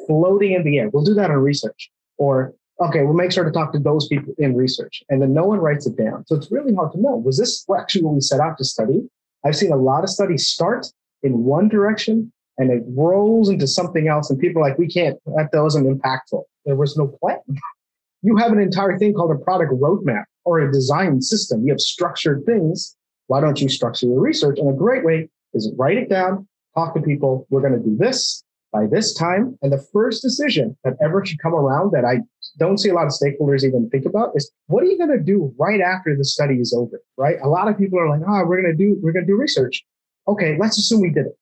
floating 0.07 0.53
in 0.53 0.63
the 0.63 0.79
air. 0.79 0.89
We'll 0.89 1.03
do 1.03 1.13
that 1.15 1.29
in 1.29 1.37
research. 1.37 1.89
Or, 2.17 2.53
okay, 2.79 3.03
we'll 3.03 3.13
make 3.13 3.31
sure 3.31 3.43
to 3.43 3.51
talk 3.51 3.73
to 3.73 3.79
those 3.79 4.07
people 4.07 4.33
in 4.37 4.55
research. 4.55 5.03
And 5.09 5.21
then 5.21 5.33
no 5.33 5.45
one 5.45 5.59
writes 5.59 5.87
it 5.87 5.97
down. 5.97 6.25
So 6.27 6.35
it's 6.35 6.51
really 6.51 6.73
hard 6.73 6.91
to 6.93 7.01
know. 7.01 7.15
Was 7.15 7.37
this 7.37 7.65
actually 7.77 8.03
what 8.03 8.15
we 8.15 8.21
set 8.21 8.39
out 8.39 8.57
to 8.57 8.65
study? 8.65 9.01
I've 9.45 9.55
seen 9.55 9.71
a 9.71 9.77
lot 9.77 10.03
of 10.03 10.09
studies 10.09 10.47
start 10.47 10.85
in 11.23 11.43
one 11.43 11.69
direction 11.69 12.31
and 12.57 12.71
it 12.71 12.83
rolls 12.89 13.49
into 13.49 13.67
something 13.67 14.07
else. 14.07 14.29
And 14.29 14.39
people 14.39 14.61
are 14.61 14.69
like, 14.69 14.77
we 14.77 14.87
can't, 14.87 15.17
that 15.25 15.49
wasn't 15.53 15.87
impactful. 15.87 16.43
There 16.65 16.75
was 16.75 16.97
no 16.97 17.07
plan. 17.07 17.39
you 18.21 18.35
have 18.37 18.51
an 18.51 18.59
entire 18.59 18.97
thing 18.97 19.13
called 19.13 19.31
a 19.31 19.43
product 19.43 19.71
roadmap 19.71 20.25
or 20.43 20.59
a 20.59 20.71
design 20.71 21.21
system. 21.21 21.63
You 21.65 21.71
have 21.71 21.79
structured 21.79 22.45
things. 22.45 22.95
Why 23.27 23.39
don't 23.39 23.61
you 23.61 23.69
structure 23.69 24.07
your 24.07 24.19
research? 24.19 24.59
And 24.59 24.69
a 24.69 24.73
great 24.73 25.05
way 25.05 25.29
is 25.53 25.71
write 25.77 25.97
it 25.97 26.09
down, 26.09 26.47
talk 26.75 26.93
to 26.95 27.01
people. 27.01 27.47
We're 27.49 27.61
going 27.61 27.73
to 27.73 27.79
do 27.79 27.95
this 27.97 28.43
by 28.71 28.85
this 28.85 29.13
time. 29.13 29.57
And 29.61 29.71
the 29.71 29.83
first 29.91 30.21
decision 30.21 30.77
that 30.83 30.93
ever 31.01 31.25
should 31.25 31.39
come 31.39 31.53
around 31.53 31.91
that 31.91 32.05
I 32.05 32.19
don't 32.57 32.77
see 32.77 32.89
a 32.89 32.93
lot 32.93 33.05
of 33.05 33.13
stakeholders 33.13 33.63
even 33.63 33.89
think 33.89 34.05
about 34.05 34.31
is 34.35 34.51
what 34.67 34.83
are 34.83 34.87
you 34.87 34.97
going 34.97 35.17
to 35.17 35.23
do 35.23 35.53
right 35.57 35.81
after 35.81 36.15
the 36.15 36.25
study 36.25 36.55
is 36.55 36.73
over? 36.73 37.01
Right? 37.17 37.37
A 37.43 37.49
lot 37.49 37.67
of 37.67 37.77
people 37.77 37.99
are 37.99 38.09
like, 38.09 38.21
oh, 38.27 38.45
we're 38.45 38.61
going 38.61 38.75
to 38.75 38.77
do, 38.77 38.97
we're 39.01 39.11
going 39.11 39.25
to 39.25 39.31
do 39.31 39.37
research. 39.37 39.83
Okay. 40.27 40.57
Let's 40.59 40.77
assume 40.77 41.01
we 41.01 41.09
did 41.09 41.25
it. 41.25 41.37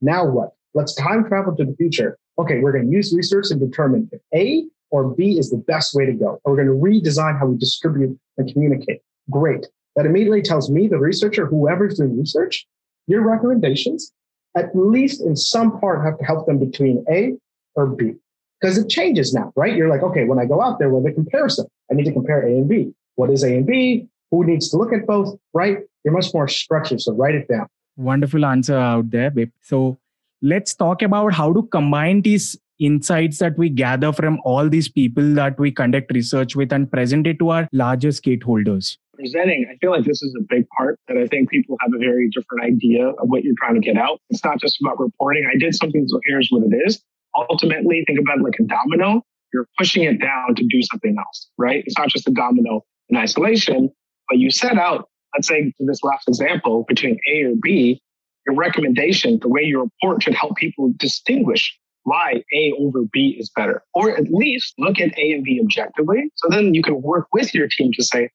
Now 0.00 0.26
what? 0.26 0.50
Let's 0.74 0.94
time 0.94 1.26
travel 1.26 1.54
to 1.56 1.64
the 1.64 1.74
future. 1.76 2.18
Okay. 2.38 2.60
We're 2.60 2.72
going 2.72 2.86
to 2.86 2.92
use 2.92 3.14
research 3.14 3.50
and 3.50 3.60
determine 3.60 4.08
if 4.12 4.20
A 4.34 4.64
or 4.90 5.14
B 5.14 5.38
is 5.38 5.50
the 5.50 5.58
best 5.58 5.94
way 5.94 6.06
to 6.06 6.12
go. 6.12 6.40
Or 6.44 6.52
we're 6.52 6.64
going 6.64 6.68
to 6.68 6.72
redesign 6.72 7.38
how 7.38 7.46
we 7.46 7.58
distribute 7.58 8.18
and 8.38 8.52
communicate. 8.52 9.02
Great. 9.30 9.66
That 9.96 10.06
immediately 10.06 10.42
tells 10.42 10.70
me, 10.70 10.88
the 10.88 10.98
researcher, 10.98 11.46
whoever's 11.46 11.98
doing 11.98 12.18
research, 12.18 12.66
your 13.06 13.22
recommendations, 13.28 14.12
at 14.56 14.74
least 14.74 15.20
in 15.20 15.36
some 15.36 15.78
part, 15.80 16.04
have 16.04 16.18
to 16.18 16.24
help 16.24 16.46
them 16.46 16.58
between 16.58 17.04
A 17.10 17.34
or 17.74 17.86
B. 17.86 18.14
Because 18.60 18.76
it 18.76 18.88
changes 18.88 19.32
now, 19.32 19.52
right? 19.56 19.74
You're 19.74 19.88
like, 19.88 20.02
okay, 20.02 20.24
when 20.24 20.38
I 20.38 20.44
go 20.44 20.60
out 20.60 20.78
there, 20.78 20.90
well, 20.90 21.02
the 21.02 21.12
comparison, 21.12 21.66
I 21.90 21.94
need 21.94 22.04
to 22.04 22.12
compare 22.12 22.42
A 22.42 22.50
and 22.50 22.68
B. 22.68 22.92
What 23.14 23.30
is 23.30 23.42
A 23.42 23.54
and 23.56 23.66
B? 23.66 24.06
Who 24.30 24.44
needs 24.44 24.68
to 24.70 24.76
look 24.76 24.92
at 24.92 25.06
both, 25.06 25.38
right? 25.54 25.78
You're 26.04 26.14
much 26.14 26.32
more 26.34 26.46
structured. 26.46 27.00
So 27.00 27.14
write 27.14 27.34
it 27.34 27.48
down. 27.48 27.66
Wonderful 27.96 28.44
answer 28.44 28.76
out 28.76 29.10
there, 29.10 29.30
babe. 29.30 29.50
So 29.62 29.98
let's 30.42 30.74
talk 30.74 31.02
about 31.02 31.32
how 31.32 31.52
to 31.52 31.62
combine 31.64 32.22
these 32.22 32.58
insights 32.80 33.38
that 33.38 33.56
we 33.58 33.68
gather 33.68 34.12
from 34.12 34.40
all 34.44 34.68
these 34.68 34.88
people 34.88 35.34
that 35.34 35.58
we 35.58 35.70
conduct 35.70 36.12
research 36.12 36.56
with 36.56 36.72
and 36.72 36.90
present 36.90 37.26
it 37.26 37.38
to 37.38 37.50
our 37.50 37.68
larger 37.72 38.08
stakeholders? 38.08 38.96
Presenting, 39.20 39.66
I 39.70 39.76
feel 39.76 39.90
like 39.90 40.04
this 40.04 40.22
is 40.22 40.34
a 40.34 40.42
big 40.48 40.64
part 40.76 40.98
that 41.06 41.18
I 41.18 41.26
think 41.26 41.50
people 41.50 41.76
have 41.82 41.90
a 41.94 41.98
very 41.98 42.30
different 42.30 42.64
idea 42.64 43.08
of 43.08 43.28
what 43.28 43.44
you're 43.44 43.54
trying 43.58 43.74
to 43.74 43.80
get 43.80 43.98
out. 43.98 44.18
It's 44.30 44.42
not 44.42 44.58
just 44.58 44.80
about 44.80 44.98
reporting. 44.98 45.46
I 45.52 45.58
did 45.58 45.74
something, 45.74 46.08
so 46.08 46.20
here's 46.24 46.48
what 46.50 46.62
it 46.62 46.74
is. 46.86 47.02
Ultimately, 47.36 48.02
think 48.06 48.18
about 48.18 48.38
it 48.38 48.44
like 48.44 48.58
a 48.58 48.64
domino. 48.64 49.22
You're 49.52 49.68
pushing 49.76 50.04
it 50.04 50.20
down 50.20 50.54
to 50.54 50.64
do 50.66 50.80
something 50.90 51.16
else, 51.18 51.50
right? 51.58 51.84
It's 51.86 51.98
not 51.98 52.08
just 52.08 52.26
a 52.28 52.30
domino 52.30 52.82
in 53.10 53.18
isolation, 53.18 53.90
but 54.28 54.38
you 54.38 54.50
set 54.50 54.78
out, 54.78 55.10
let's 55.34 55.48
say, 55.48 55.64
to 55.64 55.86
this 55.86 56.02
last 56.02 56.26
example, 56.26 56.86
between 56.88 57.18
A 57.30 57.42
or 57.42 57.54
B, 57.62 58.00
your 58.46 58.56
recommendation, 58.56 59.38
the 59.42 59.48
way 59.48 59.62
you 59.62 59.82
report 59.82 60.22
should 60.22 60.34
help 60.34 60.56
people 60.56 60.92
distinguish 60.96 61.76
why 62.04 62.42
A 62.54 62.72
over 62.80 63.00
B 63.12 63.36
is 63.38 63.50
better, 63.54 63.82
or 63.92 64.16
at 64.16 64.32
least 64.32 64.72
look 64.78 64.98
at 64.98 65.16
A 65.18 65.32
and 65.32 65.44
B 65.44 65.60
objectively. 65.62 66.30
So 66.36 66.48
then 66.48 66.72
you 66.72 66.82
can 66.82 67.02
work 67.02 67.26
with 67.34 67.52
your 67.52 67.68
team 67.68 67.90
to 67.96 68.02
say, 68.02 68.30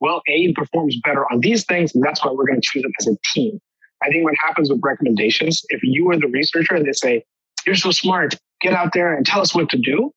well, 0.00 0.22
A 0.28 0.52
performs 0.52 0.98
better 1.04 1.24
on 1.32 1.40
these 1.40 1.64
things, 1.64 1.94
and 1.94 2.02
that's 2.04 2.24
why 2.24 2.32
we're 2.32 2.46
going 2.46 2.60
to 2.60 2.66
choose 2.66 2.84
it 2.84 2.92
as 3.00 3.06
a 3.06 3.16
team. 3.32 3.60
I 4.02 4.08
think 4.08 4.24
what 4.24 4.34
happens 4.42 4.70
with 4.70 4.80
recommendations, 4.82 5.64
if 5.70 5.82
you 5.82 6.10
are 6.10 6.18
the 6.18 6.26
researcher 6.26 6.74
and 6.74 6.86
they 6.86 6.92
say, 6.92 7.24
you're 7.64 7.74
so 7.74 7.90
smart, 7.90 8.34
get 8.60 8.74
out 8.74 8.92
there 8.92 9.14
and 9.14 9.24
tell 9.24 9.40
us 9.40 9.54
what 9.54 9.70
to 9.70 9.78
do, 9.78 10.12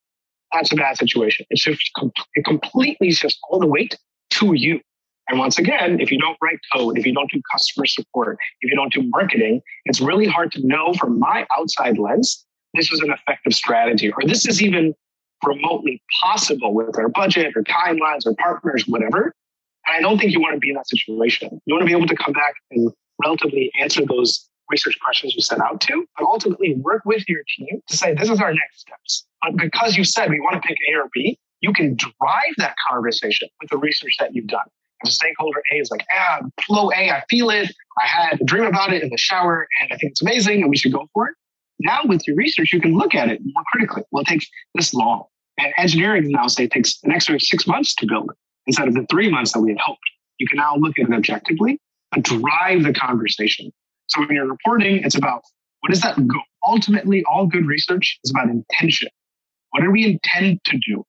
that's 0.51 0.71
a 0.71 0.75
bad 0.75 0.97
situation. 0.97 1.45
It 1.49 1.59
shifts, 1.59 1.89
it 2.35 2.45
completely 2.45 3.11
shifts 3.11 3.37
all 3.49 3.59
the 3.59 3.67
weight 3.67 3.97
to 4.31 4.53
you. 4.53 4.81
And 5.29 5.39
once 5.39 5.57
again, 5.57 5.99
if 5.99 6.11
you 6.11 6.19
don't 6.19 6.37
write 6.41 6.59
code, 6.73 6.97
if 6.97 7.05
you 7.05 7.13
don't 7.13 7.29
do 7.31 7.41
customer 7.51 7.85
support, 7.85 8.37
if 8.61 8.71
you 8.71 8.77
don't 8.77 8.93
do 8.93 9.03
marketing, 9.03 9.61
it's 9.85 9.99
really 9.99 10.25
hard 10.25 10.51
to 10.53 10.65
know 10.65 10.93
from 10.93 11.19
my 11.19 11.45
outside 11.57 11.97
lens 11.97 12.45
this 12.73 12.91
is 12.91 12.99
an 13.01 13.11
effective 13.11 13.53
strategy, 13.53 14.11
or 14.11 14.23
this 14.25 14.45
is 14.45 14.61
even 14.61 14.93
remotely 15.45 16.01
possible 16.21 16.73
with 16.73 16.97
our 16.97 17.09
budget 17.09 17.53
or 17.55 17.63
timelines 17.63 18.25
or 18.25 18.35
partners, 18.35 18.85
whatever. 18.87 19.33
And 19.87 19.95
I 19.95 20.01
don't 20.01 20.17
think 20.17 20.31
you 20.31 20.41
want 20.41 20.53
to 20.53 20.59
be 20.59 20.69
in 20.69 20.75
that 20.75 20.87
situation. 20.87 21.61
You 21.65 21.73
want 21.73 21.81
to 21.81 21.85
be 21.85 21.93
able 21.93 22.07
to 22.07 22.15
come 22.15 22.33
back 22.33 22.53
and 22.71 22.91
relatively 23.23 23.71
answer 23.79 24.05
those 24.05 24.47
research 24.69 24.97
questions 25.03 25.33
you 25.33 25.41
set 25.41 25.59
out 25.61 25.79
to, 25.81 26.05
but 26.17 26.25
ultimately 26.25 26.75
work 26.81 27.01
with 27.05 27.23
your 27.27 27.41
team 27.57 27.81
to 27.87 27.97
say, 27.97 28.13
this 28.13 28.29
is 28.29 28.41
our 28.41 28.53
next 28.53 28.81
steps. 28.81 29.25
But 29.41 29.55
because 29.55 29.95
you 29.95 30.03
said 30.03 30.29
we 30.29 30.39
want 30.41 30.61
to 30.61 30.67
pick 30.67 30.77
A 30.91 30.97
or 30.97 31.09
B, 31.13 31.39
you 31.61 31.71
can 31.73 31.95
drive 31.95 32.53
that 32.57 32.75
conversation 32.89 33.47
with 33.61 33.69
the 33.69 33.77
research 33.77 34.15
that 34.19 34.35
you've 34.35 34.47
done. 34.47 34.65
If 35.03 35.13
stakeholder 35.13 35.61
A 35.73 35.77
is 35.77 35.89
like, 35.89 36.05
ah, 36.13 36.41
flow 36.65 36.89
A, 36.91 37.11
I 37.11 37.23
feel 37.29 37.49
it. 37.49 37.71
I 38.01 38.07
had 38.07 38.41
a 38.41 38.43
dream 38.43 38.65
about 38.65 38.93
it 38.93 39.03
in 39.03 39.09
the 39.09 39.17
shower 39.17 39.67
and 39.81 39.91
I 39.93 39.97
think 39.97 40.11
it's 40.11 40.21
amazing 40.21 40.61
and 40.61 40.69
we 40.69 40.77
should 40.77 40.91
go 40.91 41.07
for 41.13 41.27
it. 41.29 41.35
Now 41.79 42.01
with 42.05 42.27
your 42.27 42.35
research, 42.35 42.73
you 42.73 42.81
can 42.81 42.97
look 42.97 43.15
at 43.15 43.29
it 43.29 43.39
more 43.43 43.63
critically. 43.71 44.03
Well, 44.11 44.21
it 44.23 44.27
takes 44.27 44.47
this 44.75 44.93
long. 44.93 45.25
And 45.59 45.73
engineering 45.77 46.29
now 46.29 46.47
say 46.47 46.65
it 46.65 46.71
takes 46.71 46.99
an 47.03 47.11
extra 47.11 47.39
six 47.39 47.65
months 47.67 47.95
to 47.95 48.07
build 48.07 48.31
instead 48.67 48.87
of 48.87 48.93
the 48.93 49.05
three 49.09 49.29
months 49.29 49.53
that 49.53 49.61
we 49.61 49.71
had 49.71 49.79
hoped. 49.79 49.99
You 50.37 50.47
can 50.47 50.57
now 50.57 50.75
look 50.75 50.99
at 50.99 51.09
it 51.09 51.13
objectively 51.13 51.79
and 52.13 52.23
drive 52.23 52.83
the 52.83 52.93
conversation. 52.93 53.71
So 54.07 54.21
when 54.21 54.31
you're 54.31 54.47
reporting, 54.47 55.03
it's 55.03 55.15
about 55.15 55.41
what 55.81 55.89
does 55.89 56.01
that 56.01 56.15
go? 56.15 56.39
Ultimately, 56.65 57.23
all 57.29 57.47
good 57.47 57.65
research 57.65 58.19
is 58.23 58.31
about 58.31 58.49
intention. 58.49 59.09
What 59.71 59.81
do 59.81 59.91
we 59.91 60.05
intend 60.05 60.59
to 60.65 60.79
do? 60.87 61.03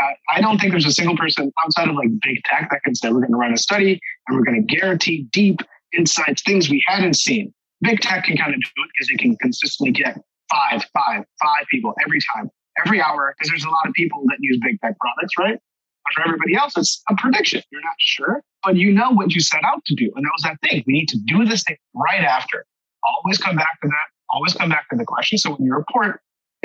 Uh, 0.00 0.12
I 0.30 0.40
don't 0.40 0.60
think 0.60 0.72
there's 0.72 0.86
a 0.86 0.92
single 0.92 1.16
person 1.16 1.52
outside 1.64 1.88
of 1.88 1.94
like 1.94 2.08
big 2.20 2.42
tech 2.44 2.68
that 2.70 2.82
can 2.84 2.94
say 2.94 3.10
we're 3.10 3.20
going 3.20 3.30
to 3.30 3.36
run 3.36 3.52
a 3.52 3.56
study 3.56 4.00
and 4.26 4.36
we're 4.36 4.44
going 4.44 4.66
to 4.66 4.76
guarantee 4.76 5.26
deep 5.32 5.60
insights, 5.96 6.42
things 6.42 6.68
we 6.68 6.82
hadn't 6.86 7.14
seen. 7.14 7.52
Big 7.80 8.00
tech 8.00 8.24
can 8.24 8.36
kind 8.36 8.54
of 8.54 8.60
do 8.60 8.82
it 8.82 8.90
because 8.92 9.10
it 9.10 9.18
can 9.18 9.36
consistently 9.36 9.92
get 9.92 10.18
five, 10.50 10.84
five, 10.92 11.24
five 11.42 11.64
people 11.70 11.94
every 12.04 12.18
time, 12.34 12.50
every 12.84 13.00
hour, 13.00 13.34
because 13.36 13.50
there's 13.50 13.64
a 13.64 13.70
lot 13.70 13.86
of 13.86 13.94
people 13.94 14.22
that 14.26 14.36
use 14.40 14.58
big 14.64 14.80
tech 14.80 14.94
products, 14.98 15.34
right? 15.38 15.58
But 16.04 16.14
for 16.14 16.22
everybody 16.26 16.54
else, 16.56 16.72
it's 16.76 17.02
a 17.10 17.14
prediction. 17.16 17.62
You're 17.70 17.82
not 17.82 17.96
sure, 17.98 18.42
but 18.62 18.76
you 18.76 18.92
know 18.92 19.10
what 19.10 19.34
you 19.34 19.40
set 19.40 19.64
out 19.64 19.84
to 19.86 19.94
do. 19.94 20.10
And 20.14 20.24
that 20.24 20.30
was 20.36 20.42
that 20.42 20.58
thing. 20.68 20.84
We 20.86 20.92
need 20.92 21.08
to 21.08 21.18
do 21.26 21.44
this 21.44 21.62
thing 21.62 21.76
right 21.94 22.22
after. 22.22 22.66
Always 23.04 23.38
come 23.38 23.56
back 23.56 23.80
to 23.82 23.88
that. 23.88 24.06
Always 24.30 24.54
come 24.54 24.68
back 24.68 24.88
to 24.90 24.96
the 24.96 25.04
question. 25.04 25.38
So 25.38 25.50
when 25.50 25.64
you 25.64 25.74
report, 25.74 26.20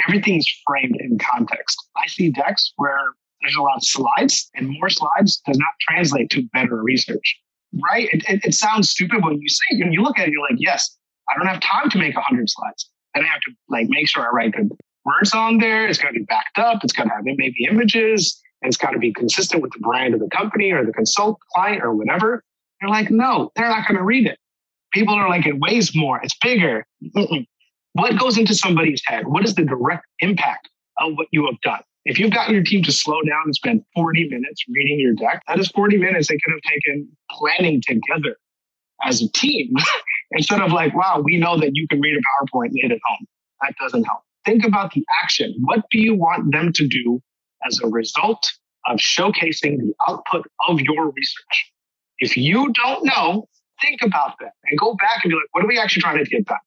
everything 0.07 0.35
is 0.35 0.49
framed 0.67 0.95
in 0.99 1.17
context. 1.19 1.77
I 1.97 2.07
see 2.07 2.31
decks 2.31 2.73
where 2.77 2.99
there's 3.41 3.55
a 3.55 3.61
lot 3.61 3.77
of 3.77 3.83
slides, 3.83 4.49
and 4.55 4.69
more 4.69 4.89
slides 4.89 5.41
does 5.45 5.57
not 5.57 5.69
translate 5.81 6.29
to 6.31 6.43
better 6.53 6.81
research. 6.81 7.37
right? 7.83 8.09
It, 8.11 8.23
it, 8.29 8.45
it 8.45 8.53
sounds 8.53 8.89
stupid 8.89 9.23
when 9.23 9.39
you 9.41 9.47
say 9.49 9.65
it. 9.71 9.83
When 9.83 9.93
you 9.93 10.01
look 10.01 10.19
at 10.19 10.27
it, 10.27 10.31
you're 10.31 10.41
like, 10.41 10.57
yes, 10.59 10.97
I 11.29 11.37
don't 11.37 11.47
have 11.47 11.61
time 11.61 11.89
to 11.91 11.97
make 11.97 12.15
100 12.15 12.49
slides. 12.49 12.89
And 13.15 13.25
I 13.25 13.27
have 13.27 13.41
to 13.41 13.51
like 13.69 13.87
make 13.89 14.07
sure 14.09 14.23
I 14.23 14.29
write 14.29 14.53
good 14.53 14.69
words 15.05 15.33
on 15.33 15.57
there. 15.59 15.87
It's 15.87 15.99
got 15.99 16.09
to 16.09 16.13
be 16.13 16.23
backed 16.25 16.57
up. 16.57 16.83
It's 16.83 16.93
got 16.93 17.03
to 17.05 17.09
have 17.09 17.23
maybe 17.23 17.65
images. 17.69 18.41
And 18.61 18.69
it's 18.69 18.77
got 18.77 18.91
to 18.91 18.99
be 18.99 19.13
consistent 19.13 19.61
with 19.61 19.71
the 19.71 19.79
brand 19.79 20.13
of 20.13 20.19
the 20.19 20.29
company 20.29 20.71
or 20.71 20.85
the 20.85 20.93
consult 20.93 21.39
client 21.53 21.83
or 21.83 21.95
whatever. 21.95 22.43
They're 22.79 22.89
like, 22.89 23.09
no, 23.11 23.51
they're 23.55 23.69
not 23.69 23.87
going 23.87 23.97
to 23.97 24.03
read 24.03 24.27
it. 24.27 24.37
People 24.93 25.13
are 25.15 25.29
like, 25.29 25.45
it 25.45 25.59
weighs 25.59 25.95
more. 25.95 26.19
It's 26.23 26.35
bigger. 26.41 26.85
What 27.93 28.17
goes 28.19 28.37
into 28.37 28.55
somebody's 28.55 29.01
head? 29.05 29.27
What 29.27 29.43
is 29.45 29.55
the 29.55 29.63
direct 29.63 30.05
impact 30.19 30.69
of 30.97 31.13
what 31.15 31.27
you 31.31 31.45
have 31.45 31.59
done? 31.61 31.81
If 32.05 32.17
you've 32.17 32.31
gotten 32.31 32.55
your 32.55 32.63
team 32.63 32.83
to 32.83 32.91
slow 32.91 33.21
down 33.21 33.43
and 33.45 33.55
spend 33.55 33.83
40 33.93 34.29
minutes 34.29 34.63
reading 34.69 34.99
your 34.99 35.13
deck, 35.13 35.43
that 35.47 35.59
is 35.59 35.67
40 35.69 35.97
minutes 35.97 36.27
they 36.27 36.37
could 36.43 36.53
have 36.53 36.61
taken 36.61 37.09
planning 37.31 37.81
together 37.85 38.37
as 39.03 39.21
a 39.21 39.29
team 39.31 39.73
instead 40.31 40.61
of 40.61 40.71
like, 40.71 40.95
wow, 40.95 41.21
we 41.23 41.37
know 41.37 41.59
that 41.59 41.71
you 41.73 41.87
can 41.87 41.99
read 42.01 42.15
a 42.15 42.19
PowerPoint 42.19 42.71
late 42.73 42.91
at 42.91 42.99
home. 43.05 43.27
That 43.61 43.75
doesn't 43.79 44.03
help. 44.03 44.21
Think 44.45 44.65
about 44.65 44.93
the 44.93 45.05
action. 45.21 45.55
What 45.61 45.83
do 45.91 45.99
you 45.99 46.15
want 46.15 46.51
them 46.51 46.71
to 46.73 46.87
do 46.87 47.21
as 47.65 47.79
a 47.83 47.87
result 47.87 48.51
of 48.87 48.97
showcasing 48.97 49.77
the 49.77 49.93
output 50.07 50.45
of 50.67 50.79
your 50.81 51.11
research? 51.11 51.71
If 52.19 52.35
you 52.35 52.71
don't 52.73 53.05
know, 53.05 53.47
think 53.81 54.01
about 54.01 54.35
that 54.39 54.53
and 54.65 54.79
go 54.79 54.95
back 54.95 55.23
and 55.23 55.31
be 55.31 55.35
like, 55.35 55.47
what 55.51 55.63
are 55.63 55.67
we 55.67 55.79
actually 55.79 56.01
trying 56.01 56.23
to 56.23 56.29
get 56.29 56.45
done? 56.45 56.57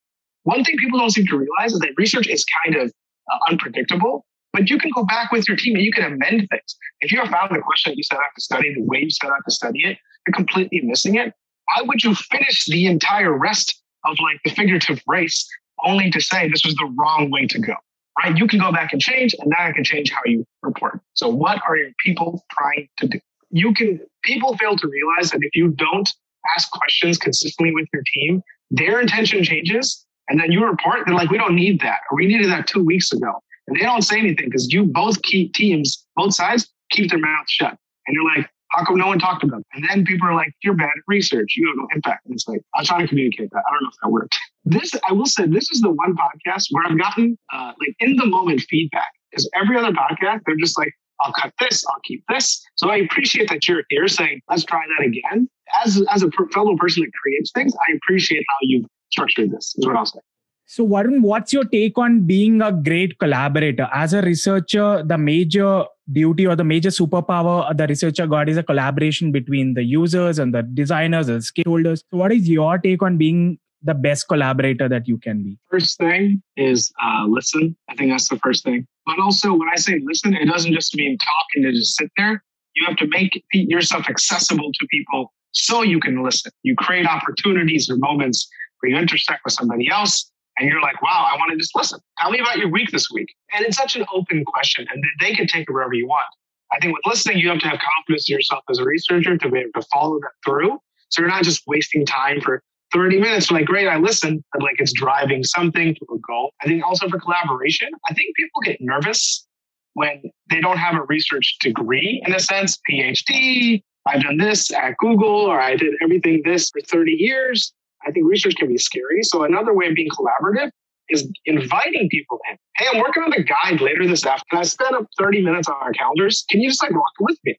One 0.45 0.65
thing 0.65 0.77
people 0.77 0.99
don't 0.99 1.11
seem 1.11 1.27
to 1.27 1.37
realize 1.37 1.73
is 1.73 1.79
that 1.81 1.91
research 1.97 2.27
is 2.29 2.45
kind 2.65 2.77
of 2.77 2.93
uh, 3.31 3.39
unpredictable, 3.51 4.27
but 4.53 4.69
you 4.69 4.79
can 4.79 4.91
go 4.95 5.05
back 5.05 5.31
with 5.31 5.47
your 5.47 5.57
team 5.57 5.77
and 5.77 5.85
you 5.85 5.93
can 5.93 6.05
amend 6.05 6.49
things. 6.51 6.77
If 7.01 7.13
you 7.13 7.21
have 7.21 7.29
found 7.29 7.57
a 7.57 7.61
question 7.61 7.95
you 7.97 8.03
set 8.03 8.19
out 8.19 8.25
to 8.35 8.41
study, 8.41 8.75
the 8.75 8.83
way 8.83 9.01
you 9.01 9.11
set 9.11 9.31
out 9.31 9.43
to 9.45 9.51
study 9.51 9.81
it, 9.85 9.99
you're 10.27 10.35
completely 10.35 10.81
missing 10.83 11.15
it. 11.17 11.33
Why 11.67 11.83
would 11.83 12.03
you 12.03 12.15
finish 12.15 12.67
the 12.67 12.87
entire 12.87 13.37
rest 13.37 13.81
of 14.05 14.17
like 14.23 14.41
the 14.45 14.51
figurative 14.51 15.01
race 15.07 15.49
only 15.85 16.11
to 16.11 16.21
say 16.21 16.49
this 16.49 16.65
was 16.65 16.75
the 16.75 16.93
wrong 16.97 17.31
way 17.31 17.47
to 17.47 17.59
go? 17.59 17.75
Right? 18.19 18.37
You 18.37 18.47
can 18.47 18.59
go 18.59 18.73
back 18.73 18.93
and 18.93 19.01
change, 19.01 19.35
and 19.39 19.51
now 19.51 19.67
I 19.67 19.73
can 19.73 19.85
change 19.85 20.11
how 20.11 20.21
you 20.27 20.45
report. 20.63 21.01
So, 21.15 21.29
what 21.29 21.61
are 21.67 21.77
your 21.77 21.91
people 22.05 22.45
trying 22.53 22.89
to 22.99 23.09
do? 23.09 23.21
You 23.51 23.73
can, 23.75 24.01
people 24.23 24.57
fail 24.57 24.77
to 24.77 24.89
realize 24.89 25.31
that 25.31 25.41
if 25.43 25.55
you 25.55 25.69
don't 25.69 26.09
ask 26.57 26.71
questions 26.71 27.19
consistently 27.19 27.75
with 27.75 27.87
your 27.93 28.03
team, 28.15 28.43
their 28.71 29.01
intention 29.01 29.45
changes. 29.45 30.05
And 30.29 30.41
then 30.41 30.53
you 30.53 30.65
report, 30.65 31.01
they're 31.05 31.15
like, 31.15 31.31
we 31.31 31.37
don't 31.37 31.55
need 31.55 31.81
that, 31.81 32.01
or 32.11 32.17
we 32.17 32.27
needed 32.27 32.51
that 32.51 32.67
two 32.67 32.83
weeks 32.83 33.13
ago. 33.13 33.41
And 33.67 33.77
they 33.77 33.85
don't 33.85 34.03
say 34.03 34.19
anything 34.19 34.47
because 34.47 34.73
you 34.73 34.85
both 34.85 35.21
keep 35.23 35.53
teams, 35.55 36.07
both 36.17 36.35
sides 36.35 36.69
keep 36.91 37.11
their 37.11 37.19
mouths 37.19 37.51
shut. 37.51 37.77
And 38.07 38.15
you're 38.15 38.25
like, 38.37 38.49
how 38.71 38.85
come 38.85 38.99
no 38.99 39.07
one 39.07 39.19
talked 39.19 39.45
about 39.45 39.61
it? 39.61 39.67
And 39.75 39.85
then 39.89 40.05
people 40.05 40.27
are 40.27 40.35
like, 40.35 40.53
you're 40.63 40.75
bad 40.75 40.87
at 40.87 41.03
research. 41.07 41.55
You 41.57 41.69
have 41.69 41.77
no 41.77 41.87
impact. 41.95 42.25
And 42.25 42.35
it's 42.35 42.49
like, 42.49 42.61
I'm 42.75 42.85
trying 42.85 43.03
to 43.03 43.09
communicate 43.09 43.51
that. 43.51 43.63
I 43.69 43.73
don't 43.73 43.83
know 43.83 43.89
if 43.89 43.95
that 44.03 44.11
worked. 44.11 44.39
This, 44.65 44.93
I 45.09 45.13
will 45.13 45.27
say, 45.27 45.47
this 45.47 45.71
is 45.71 45.81
the 45.81 45.91
one 45.91 46.15
podcast 46.15 46.67
where 46.71 46.85
I've 46.87 46.99
gotten 46.99 47.37
uh, 47.53 47.73
like 47.81 47.95
in 47.99 48.17
the 48.17 48.27
moment 48.27 48.61
feedback 48.63 49.09
because 49.31 49.49
every 49.55 49.77
other 49.77 49.93
podcast, 49.93 50.41
they're 50.47 50.57
just 50.57 50.79
like, 50.79 50.93
I'll 51.21 51.33
cut 51.33 51.53
this, 51.61 51.85
I'll 51.87 52.01
keep 52.05 52.25
this. 52.29 52.63
So 52.77 52.91
I 52.91 52.97
appreciate 52.97 53.49
that 53.51 53.69
you're 53.69 53.83
here 53.91 54.09
saying, 54.09 54.41
let's 54.49 54.65
try 54.65 54.83
that 54.99 55.07
again. 55.07 55.49
As, 55.85 56.03
as 56.11 56.23
a 56.23 56.31
fellow 56.53 56.77
person 56.77 57.03
that 57.03 57.11
creates 57.23 57.51
things, 57.53 57.75
I 57.75 57.97
appreciate 57.97 58.45
how 58.49 58.57
you've 58.63 58.87
structured 59.11 59.51
this, 59.51 59.75
is 59.77 59.87
what 59.87 59.97
I'll 59.97 60.07
say. 60.07 60.21
So, 60.67 60.87
Varun, 60.87 61.21
what's 61.21 61.53
your 61.53 61.65
take 61.65 61.99
on 61.99 62.23
being 62.27 62.63
a 62.63 62.73
great 62.73 63.19
collaborator? 63.19 63.89
As 63.93 64.15
a 64.15 64.23
researcher, 64.23 65.03
the 65.05 65.19
major 65.19 65.85
duty 66.11 66.47
or 66.47 66.57
the 66.57 66.65
major 66.65 66.89
superpower 66.89 67.77
the 67.77 67.87
researcher 67.87 68.27
got 68.27 68.49
is 68.49 68.57
a 68.57 68.63
collaboration 68.63 69.33
between 69.33 69.75
the 69.75 69.83
users 69.83 70.39
and 70.39 70.55
the 70.55 70.63
designers 70.63 71.29
and 71.29 71.43
stakeholders. 71.43 72.03
So, 72.11 72.17
what 72.17 72.33
is 72.33 72.49
your 72.49 72.79
take 72.79 73.03
on 73.03 73.19
being 73.19 73.59
the 73.83 73.95
best 73.95 74.29
collaborator 74.29 74.89
that 74.89 75.09
you 75.09 75.19
can 75.19 75.43
be? 75.43 75.59
First 75.71 75.99
thing 75.99 76.43
is 76.57 76.93
uh, 77.03 77.27
listen. 77.27 77.77
I 77.89 77.95
think 77.95 78.11
that's 78.11 78.29
the 78.29 78.39
first 78.39 78.65
thing. 78.65 78.87
But 79.07 79.19
also, 79.19 79.53
when 79.53 79.69
I 79.73 79.77
say 79.77 80.01
listen, 80.05 80.35
it 80.35 80.47
doesn't 80.47 80.73
just 80.73 80.95
mean 80.95 81.19
talking 81.19 81.65
to 81.65 81.73
just 81.73 81.97
sit 81.97 82.11
there. 82.17 82.43
You 82.75 82.87
have 82.87 82.97
to 82.97 83.07
make 83.09 83.45
yourself 83.53 84.09
accessible 84.09 84.71
to 84.73 84.87
people 84.91 85.33
so 85.53 85.83
you 85.83 86.01
can 86.01 86.23
listen. 86.23 86.53
You 86.63 86.75
create 86.77 87.07
opportunities 87.07 87.91
or 87.91 87.97
moments 87.97 88.49
where 88.81 88.91
you 88.91 88.97
intersect 88.97 89.41
with 89.45 89.55
somebody 89.55 89.91
else 89.91 90.31
and 90.59 90.69
you're 90.69 90.81
like, 90.81 91.01
wow, 91.03 91.29
I 91.31 91.37
want 91.37 91.51
to 91.53 91.57
just 91.57 91.75
listen. 91.75 92.01
Tell 92.19 92.31
me 92.31 92.39
about 92.39 92.59
your 92.59 92.71
week 92.71 92.91
this 92.91 93.11
week. 93.11 93.35
And 93.53 93.65
it's 93.65 93.77
such 93.77 93.97
an 93.97 94.05
open 94.15 94.45
question, 94.45 94.87
and 94.93 95.03
they 95.21 95.35
can 95.35 95.47
take 95.47 95.69
it 95.69 95.73
wherever 95.73 95.95
you 95.95 96.07
want. 96.07 96.27
I 96.73 96.79
think 96.79 96.95
with 96.95 97.03
listening, 97.07 97.39
you 97.39 97.49
have 97.51 97.59
to 97.61 97.69
have 97.69 97.79
confidence 97.79 98.29
in 98.29 98.35
yourself 98.35 98.65
as 98.71 98.79
a 98.79 98.85
researcher 98.85 99.37
to 99.37 99.51
be 99.51 99.59
able 99.59 99.81
to 99.81 99.87
follow 99.93 100.19
that 100.21 100.33
through. 100.45 100.79
So 101.11 101.21
you're 101.21 101.31
not 101.31 101.43
just 101.43 101.63
wasting 101.67 102.07
time 102.07 102.41
for 102.41 102.63
30 102.93 103.21
minutes. 103.21 103.51
Like, 103.51 103.67
great, 103.67 103.89
I 103.89 103.97
listened, 103.97 104.43
but 104.53 104.63
like 104.63 104.77
it's 104.79 104.93
driving 104.93 105.45
something 105.45 105.95
to 105.95 106.07
a 106.15 106.19
goal. 106.19 106.53
I 106.63 106.67
think 106.67 106.85
also 106.85 107.09
for 107.09 107.19
collaboration, 107.19 107.89
I 108.09 108.15
think 108.15 108.37
people 108.37 108.61
get 108.63 108.79
nervous 108.81 109.47
when 109.95 110.23
they 110.51 110.61
don't 110.61 110.79
have 110.79 110.95
a 110.95 111.03
research 111.05 111.57
degree 111.61 112.23
in 112.27 112.35
a 112.35 112.41
sense, 112.41 112.79
PhD. 112.91 113.83
I've 114.07 114.23
done 114.23 114.39
this 114.39 114.73
at 114.73 114.97
Google 114.99 115.29
or 115.29 115.61
I 115.61 115.77
did 115.77 115.95
everything 116.03 116.43
this 116.45 116.71
for 116.71 116.81
30 116.81 117.13
years. 117.13 117.73
I 118.07 118.11
think 118.11 118.27
research 118.29 118.57
can 118.57 118.69
be 118.69 118.79
scary. 118.79 119.23
So 119.23 119.45
another 119.45 119.75
way 119.75 119.89
of 119.89 119.95
being 119.95 120.09
collaborative 120.09 120.71
is 121.09 121.29
inviting 121.45 122.09
people 122.11 122.41
in. 122.51 122.57
Hey, 122.77 122.87
I'm 122.93 123.01
working 123.01 123.23
on 123.23 123.33
a 123.33 123.43
guide 123.43 123.81
later 123.81 124.07
this 124.07 124.25
afternoon. 124.25 124.63
I 124.63 124.65
spend 124.65 124.95
up 124.95 125.07
30 125.19 125.43
minutes 125.43 125.69
on 125.69 125.77
our 125.81 125.93
calendars? 125.93 126.45
Can 126.49 126.61
you 126.61 126.71
just 126.71 126.83
like 126.83 126.93
walk 126.93 127.13
with 127.21 127.39
me? 127.45 127.57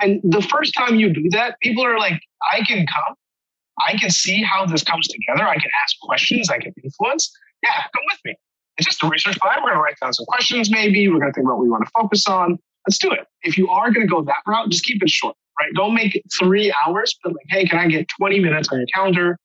And 0.00 0.20
the 0.24 0.42
first 0.42 0.74
time 0.74 0.96
you 0.96 1.12
do 1.12 1.28
that, 1.30 1.58
people 1.60 1.84
are 1.84 1.98
like, 1.98 2.20
I 2.52 2.62
can 2.64 2.86
come. 2.86 3.14
I 3.78 3.96
can 3.96 4.10
see 4.10 4.42
how 4.42 4.66
this 4.66 4.82
comes 4.82 5.06
together. 5.08 5.46
I 5.46 5.56
can 5.56 5.70
ask 5.82 5.98
questions. 6.00 6.48
I 6.50 6.58
can 6.58 6.72
influence. 6.82 7.30
Yeah, 7.62 7.82
come 7.94 8.02
with 8.10 8.20
me. 8.24 8.36
It's 8.78 8.86
just 8.86 9.02
a 9.02 9.08
research 9.08 9.38
plan. 9.38 9.56
We're 9.56 9.70
going 9.70 9.74
to 9.74 9.80
write 9.80 9.96
down 10.00 10.12
some 10.12 10.26
questions, 10.26 10.70
maybe. 10.70 11.08
We're 11.08 11.18
going 11.18 11.32
to 11.32 11.34
think 11.34 11.46
about 11.46 11.56
what 11.56 11.64
we 11.64 11.70
want 11.70 11.84
to 11.84 11.90
focus 11.94 12.26
on. 12.26 12.58
Let's 12.86 12.98
do 12.98 13.10
it. 13.10 13.26
If 13.42 13.56
you 13.58 13.68
are 13.68 13.90
going 13.90 14.06
to 14.06 14.10
go 14.10 14.22
that 14.22 14.42
route, 14.46 14.68
just 14.70 14.84
keep 14.84 15.02
it 15.02 15.10
short, 15.10 15.34
right? 15.58 15.70
Don't 15.74 15.94
make 15.94 16.14
it 16.14 16.22
three 16.38 16.72
hours, 16.86 17.18
but 17.22 17.32
like, 17.32 17.46
hey, 17.48 17.66
can 17.66 17.78
I 17.78 17.88
get 17.88 18.08
20 18.08 18.40
minutes 18.40 18.68
on 18.70 18.78
your 18.78 18.86
calendar? 18.94 19.38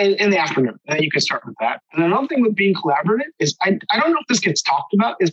in, 0.00 0.30
the 0.30 0.38
afternoon. 0.38 0.78
And 0.86 0.96
then 0.96 1.02
you 1.02 1.10
can 1.10 1.20
start 1.20 1.44
with 1.44 1.54
that. 1.60 1.80
And 1.92 2.04
another 2.04 2.26
thing 2.26 2.42
with 2.42 2.54
being 2.54 2.74
collaborative 2.74 3.28
is 3.38 3.56
I, 3.60 3.78
I 3.90 4.00
don't 4.00 4.10
know 4.10 4.18
if 4.20 4.26
this 4.26 4.40
gets 4.40 4.62
talked 4.62 4.94
about 4.94 5.16
is 5.20 5.32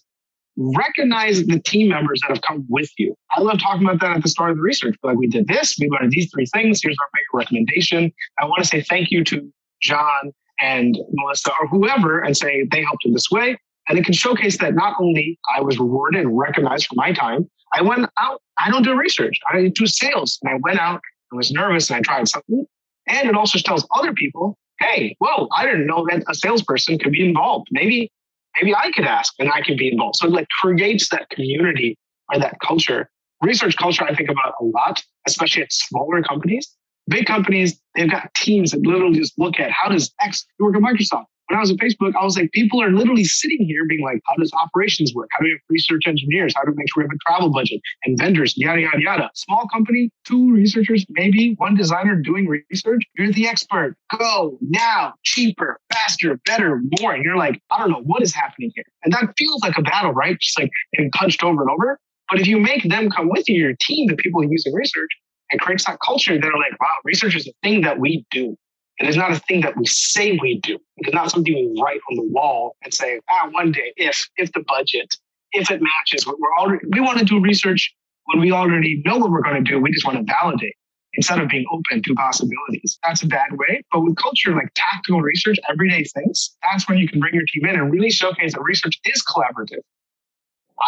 recognize 0.60 1.46
the 1.46 1.60
team 1.60 1.90
members 1.90 2.22
that 2.22 2.30
have 2.30 2.42
come 2.42 2.66
with 2.70 2.92
you. 2.98 3.16
I 3.32 3.42
love 3.42 3.60
talking 3.60 3.84
about 3.84 4.02
that 4.02 4.18
at 4.18 4.24
the 4.24 4.30
start 4.30 4.52
of 4.52 4.58
the 4.58 4.62
research. 4.62 4.96
Like 5.04 5.18
we 5.18 5.28
did 5.28 5.48
this, 5.48 5.78
we 5.80 5.90
learned 5.90 6.12
these 6.12 6.30
three 6.32 6.46
things. 6.48 6.82
Here's 6.84 6.98
our 7.00 7.10
big 7.14 7.24
recommendation. 7.34 8.12
I 8.42 8.46
want 8.46 8.62
to 8.62 8.68
say 8.68 8.82
thank 8.82 9.10
you 9.12 9.24
to 9.26 9.52
John 9.82 10.32
and 10.60 10.98
Melissa 11.14 11.52
or 11.62 11.68
whoever 11.68 12.20
and 12.20 12.36
say 12.36 12.68
they 12.72 12.84
helped 12.84 13.06
in 13.06 13.14
this 13.14 13.32
way. 13.32 13.58
And 13.88 13.98
it 13.98 14.06
can 14.06 14.14
showcase 14.14 14.58
that 14.58 14.76
not 14.76 14.96
only 15.00 15.40
I 15.56 15.62
was 15.62 15.80
rewarded 15.80 16.22
and 16.22 16.38
recognized 16.38 16.88
for 16.88 16.96
my 16.96 17.14
time, 17.14 17.50
I 17.74 17.82
went 17.82 18.10
out, 18.20 18.42
I 18.60 18.70
don't 18.70 18.84
do 18.84 18.96
research, 18.96 19.40
I 19.52 19.72
do 19.74 19.88
sales. 19.88 20.38
And 20.44 20.52
I 20.52 20.58
went 20.62 20.80
out 20.80 21.02
and 21.32 21.38
was 21.38 21.52
nervous 21.52 21.90
and 21.90 21.98
I 21.98 22.02
tried 22.02 22.28
something 22.28 22.66
and 23.10 23.28
it 23.28 23.36
also 23.36 23.60
tells 23.60 23.86
other 23.96 24.14
people, 24.14 24.58
hey, 24.80 25.16
whoa, 25.20 25.50
I 25.54 25.66
didn't 25.66 25.88
know 25.88 26.06
that 26.10 26.24
a 26.28 26.36
salesperson 26.36 27.00
could 27.00 27.12
be 27.12 27.28
involved. 27.28 27.68
Maybe, 27.72 28.12
maybe 28.56 28.76
I 28.76 28.92
could 28.92 29.06
ask 29.06 29.34
and 29.40 29.52
I 29.52 29.62
can 29.62 29.78
be 29.78 29.92
involved. 29.92 30.18
So 30.18 30.28
it 30.28 30.32
like 30.32 30.48
creates 30.62 31.10
that 31.10 31.30
community 31.30 31.98
or 32.32 32.40
that 32.40 32.58
culture. 32.66 33.10
Research 33.42 33.78
culture, 33.78 34.04
I 34.04 34.14
think 34.14 34.30
about 34.30 34.54
a 34.60 34.66
lot, 34.66 35.04
especially 35.28 35.64
at 35.64 35.72
smaller 35.72 36.22
companies. 36.22 36.70
Big 37.08 37.26
companies, 37.26 37.80
they've 37.96 38.10
got 38.10 38.34
teams 38.36 38.72
that 38.72 38.82
literally 38.82 39.18
just 39.18 39.34
look 39.38 39.60
at 39.60 39.72
how 39.72 39.90
does 39.90 40.14
X 40.22 40.46
work 40.60 40.76
at 40.76 40.82
Microsoft? 40.82 41.26
When 41.50 41.58
I 41.58 41.62
was 41.62 41.72
at 41.72 41.78
Facebook, 41.78 42.14
I 42.16 42.24
was 42.24 42.38
like, 42.38 42.52
people 42.52 42.82
are 42.82 42.92
literally 42.92 43.24
sitting 43.24 43.66
here 43.66 43.84
being 43.88 44.04
like, 44.04 44.22
how 44.28 44.36
does 44.36 44.54
operations 44.54 45.14
work? 45.16 45.30
How 45.32 45.40
do 45.40 45.46
we 45.46 45.52
have 45.52 45.60
research 45.68 46.04
engineers? 46.06 46.54
How 46.56 46.64
do 46.64 46.72
we 46.72 46.78
make 46.78 46.88
sure 46.94 47.02
we 47.02 47.06
have 47.06 47.12
a 47.12 47.18
travel 47.28 47.52
budget 47.52 47.82
and 48.06 48.18
vendors, 48.20 48.56
yada, 48.56 48.82
yada, 48.82 49.02
yada. 49.02 49.30
Small 49.34 49.68
company, 49.74 50.12
two 50.26 50.54
researchers, 50.54 51.06
maybe 51.10 51.56
one 51.58 51.76
designer 51.76 52.16
doing 52.16 52.48
research. 52.48 53.04
You're 53.18 53.32
the 53.32 53.48
expert. 53.48 53.96
Go 54.16 54.60
now, 54.62 55.16
cheaper, 55.24 55.80
faster, 55.92 56.40
better, 56.46 56.82
more. 57.00 57.14
And 57.14 57.24
you're 57.24 57.38
like, 57.38 57.60
I 57.72 57.80
don't 57.80 57.90
know 57.90 58.04
what 58.04 58.22
is 58.22 58.34
happening 58.34 58.72
here. 58.76 58.86
And 59.04 59.12
that 59.14 59.34
feels 59.36 59.64
like 59.64 59.78
a 59.78 59.82
battle, 59.82 60.12
right? 60.12 60.38
Just 60.40 60.60
like 60.60 60.70
getting 60.94 61.10
punched 61.12 61.44
over 61.44 61.64
and 61.64 61.72
over. 61.72 62.00
But 62.30 62.40
if 62.40 62.46
you 62.46 62.60
make 62.60 62.88
them 62.88 63.10
come 63.10 63.28
with 63.28 63.50
you, 63.50 63.60
your 63.60 63.74
team, 63.82 64.08
the 64.08 64.16
people 64.16 64.44
using 64.44 64.72
research, 64.74 65.10
and 65.52 65.60
creates 65.60 65.86
that 65.86 65.98
culture, 66.06 66.40
they're 66.40 66.54
like, 66.54 66.80
wow, 66.80 66.94
research 67.04 67.36
is 67.36 67.48
a 67.48 67.52
thing 67.64 67.82
that 67.82 68.00
we 68.00 68.24
do. 68.30 68.56
It 69.00 69.08
is 69.08 69.16
not 69.16 69.32
a 69.32 69.40
thing 69.40 69.62
that 69.62 69.78
we 69.78 69.86
say 69.86 70.38
we 70.42 70.60
do. 70.60 70.78
It's 70.98 71.14
not 71.14 71.32
something 71.32 71.54
we 71.54 71.82
write 71.82 72.02
on 72.12 72.18
the 72.18 72.28
wall 72.34 72.76
and 72.84 72.94
say, 72.94 73.22
ah, 73.30 73.48
one 73.52 73.72
day, 73.72 73.94
if, 73.96 74.28
if 74.36 74.52
the 74.52 74.64
budget, 74.68 75.16
if 75.54 75.72
it 75.72 75.82
matches 75.82 76.28
what 76.28 76.38
we're 76.40 76.56
already, 76.60 76.86
we 76.92 77.00
want 77.00 77.18
to 77.20 77.26
do 77.26 77.40
research 77.40 77.94
when 78.26 78.42
we 78.42 78.52
already 78.52 79.02
know 79.06 79.18
what 79.18 79.32
we're 79.32 79.42
going 79.42 79.64
to 79.64 79.72
do. 79.72 79.80
We 79.80 79.92
just 79.92 80.06
want 80.06 80.18
to 80.18 80.34
validate 80.42 80.76
instead 81.14 81.40
of 81.40 81.48
being 81.48 81.66
open 81.72 82.04
to 82.04 82.14
possibilities. 82.14 83.00
That's 83.04 83.24
a 83.24 83.28
bad 83.28 83.54
way. 83.54 83.82
But 83.92 84.02
with 84.02 84.18
culture 84.18 84.54
like 84.54 84.70
tactical 84.76 85.22
research, 85.22 85.58
everyday 85.70 86.04
things, 86.04 86.56
that's 86.62 86.88
when 86.88 86.98
you 86.98 87.08
can 87.08 87.20
bring 87.20 87.34
your 87.34 87.46
team 87.52 87.66
in 87.66 87.80
and 87.80 87.92
really 87.92 88.12
showcase 88.12 88.54
that 88.54 88.62
research 88.62 89.00
is 89.06 89.24
collaborative. 89.24 89.82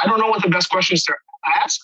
I 0.01 0.05
don't 0.05 0.19
know 0.19 0.27
what 0.27 0.43
the 0.43 0.49
best 0.49 0.69
questions 0.69 1.03
to 1.05 1.13
ask, 1.63 1.79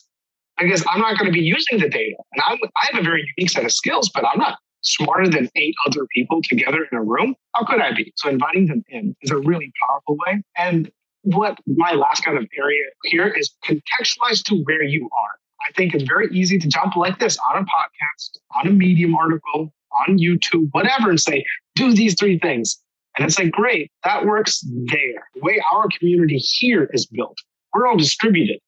because 0.59 0.83
I'm 0.89 0.99
not 0.99 1.17
going 1.17 1.31
to 1.31 1.33
be 1.33 1.43
using 1.43 1.79
the 1.79 1.89
data. 1.89 2.15
And 2.33 2.43
I'm, 2.45 2.57
I 2.75 2.87
have 2.91 3.01
a 3.01 3.03
very 3.03 3.25
unique 3.37 3.49
set 3.49 3.65
of 3.65 3.71
skills, 3.71 4.09
but 4.13 4.25
I'm 4.25 4.39
not 4.39 4.57
smarter 4.81 5.29
than 5.29 5.49
eight 5.55 5.75
other 5.87 6.05
people 6.13 6.41
together 6.43 6.87
in 6.91 6.97
a 6.97 7.03
room. 7.03 7.35
How 7.55 7.65
could 7.65 7.81
I 7.81 7.93
be? 7.93 8.13
So 8.15 8.29
inviting 8.29 8.67
them 8.67 8.83
in 8.89 9.15
is 9.21 9.31
a 9.31 9.37
really 9.37 9.71
powerful 9.87 10.17
way. 10.25 10.41
And 10.57 10.91
what 11.23 11.57
my 11.65 11.93
last 11.93 12.23
kind 12.23 12.37
of 12.37 12.47
area 12.57 12.83
here 13.05 13.27
is 13.27 13.53
contextualize 13.65 14.43
to 14.45 14.55
where 14.63 14.83
you 14.83 15.05
are. 15.05 15.67
I 15.67 15.71
think 15.73 15.93
it's 15.93 16.03
very 16.03 16.27
easy 16.31 16.59
to 16.59 16.67
jump 16.67 16.95
like 16.95 17.19
this 17.19 17.37
on 17.51 17.61
a 17.61 17.65
podcast, 17.65 18.37
on 18.55 18.67
a 18.67 18.71
Medium 18.71 19.15
article, 19.15 19.73
on 20.07 20.17
YouTube, 20.17 20.69
whatever, 20.71 21.09
and 21.09 21.19
say, 21.19 21.43
do 21.75 21.93
these 21.93 22.15
three 22.15 22.39
things. 22.39 22.77
And 23.17 23.27
it's 23.27 23.39
like, 23.39 23.51
great, 23.51 23.91
that 24.03 24.25
works 24.25 24.63
there. 24.85 25.27
The 25.33 25.41
way 25.41 25.61
our 25.73 25.87
community 25.97 26.37
here 26.37 26.89
is 26.93 27.07
built, 27.07 27.37
we're 27.73 27.87
all 27.87 27.97
distributed. 27.97 28.59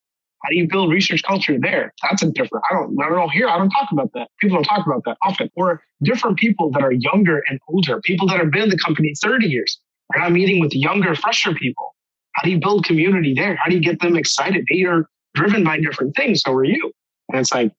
How 0.44 0.50
do 0.50 0.58
you 0.58 0.68
build 0.70 0.92
research 0.92 1.22
culture 1.24 1.58
there? 1.60 1.94
That's 2.02 2.24
a 2.24 2.32
different. 2.32 2.64
I 2.70 2.76
don't. 2.76 2.98
I 3.02 3.10
don't 3.10 3.32
hear. 3.32 3.50
I 3.50 3.58
don't 3.58 3.70
talk 3.70 3.90
about 3.92 4.12
that. 4.14 4.30
People 4.40 4.58
don't 4.58 4.64
talk 4.64 4.86
about 4.86 5.04
that 5.06 5.18
often. 5.24 5.50
Or 5.56 5.82
different 6.02 6.38
people 6.38 6.72
that 6.72 6.82
are 6.82 6.94
younger 6.94 7.44
and 7.50 7.60
older. 7.68 8.00
People 8.02 8.28
that 8.28 8.40
have 8.40 8.52
been 8.52 8.64
in 8.64 8.70
the 8.70 8.78
company 8.78 9.14
30 9.22 9.48
years 9.48 9.80
are 10.16 10.22
now 10.22 10.30
meeting 10.30 10.62
with 10.62 10.74
younger, 10.74 11.14
fresher 11.14 11.54
people. 11.54 11.94
How 12.34 12.44
do 12.44 12.52
you 12.52 12.60
build 12.60 12.86
community 12.86 13.34
there? 13.36 13.56
How 13.56 13.70
do 13.70 13.76
you 13.76 13.82
get 13.82 14.00
them 14.00 14.16
excited? 14.16 14.66
They 14.70 14.84
are 14.84 15.10
driven 15.36 15.64
by 15.64 15.80
different 15.80 16.16
things. 16.16 16.42
So 16.42 16.54
are 16.54 16.64
you. 16.64 16.92
And 17.30 17.40
it's 17.40 17.54
like 17.54 17.72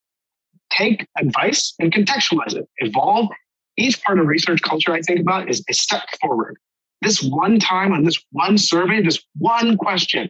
take 0.70 1.07
advice 1.18 1.75
and 1.79 1.92
contextualize 1.92 2.55
it. 2.55 2.68
Evolve. 2.79 3.29
Each 3.77 4.03
part 4.03 4.18
of 4.18 4.27
research 4.27 4.61
culture 4.62 4.92
I 4.92 5.01
think 5.01 5.20
about 5.20 5.49
is 5.49 5.64
a 5.68 5.73
step 5.73 6.03
forward. 6.20 6.59
This 7.01 7.23
one 7.23 7.59
time 7.59 7.92
on 7.92 8.05
this 8.05 8.23
one 8.33 8.59
survey, 8.59 9.03
this 9.03 9.25
one 9.38 9.79
question, 9.79 10.29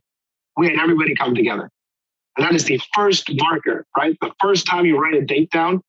we 0.56 0.68
had 0.68 0.78
everybody 0.78 1.14
come 1.16 1.34
together. 1.34 1.70
And 2.36 2.46
that 2.46 2.54
is 2.54 2.64
the 2.64 2.80
first 2.94 3.30
marker, 3.34 3.86
right? 3.96 4.16
The 4.20 4.32
first 4.40 4.66
time 4.66 4.86
you 4.86 4.98
write 4.98 5.14
a 5.14 5.24
date 5.24 5.50
down. 5.50 5.82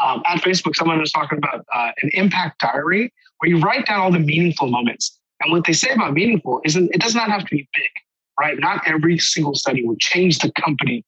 Um, 0.00 0.22
at 0.26 0.38
Facebook, 0.42 0.76
someone 0.76 1.00
was 1.00 1.10
talking 1.10 1.38
about 1.38 1.64
uh, 1.74 1.90
an 2.02 2.10
impact 2.14 2.60
diary 2.60 3.12
where 3.38 3.50
you 3.50 3.58
write 3.60 3.86
down 3.86 4.00
all 4.00 4.12
the 4.12 4.18
meaningful 4.18 4.68
moments. 4.68 5.18
And 5.40 5.52
what 5.52 5.64
they 5.64 5.72
say 5.72 5.90
about 5.90 6.12
meaningful 6.12 6.60
is 6.64 6.76
it 6.76 7.00
does 7.00 7.14
not 7.14 7.30
have 7.30 7.40
to 7.40 7.50
be 7.50 7.68
big, 7.74 7.90
right? 8.38 8.58
Not 8.58 8.86
every 8.86 9.18
single 9.18 9.54
study 9.54 9.84
will 9.84 9.96
change 9.98 10.38
the 10.38 10.52
company. 10.52 11.04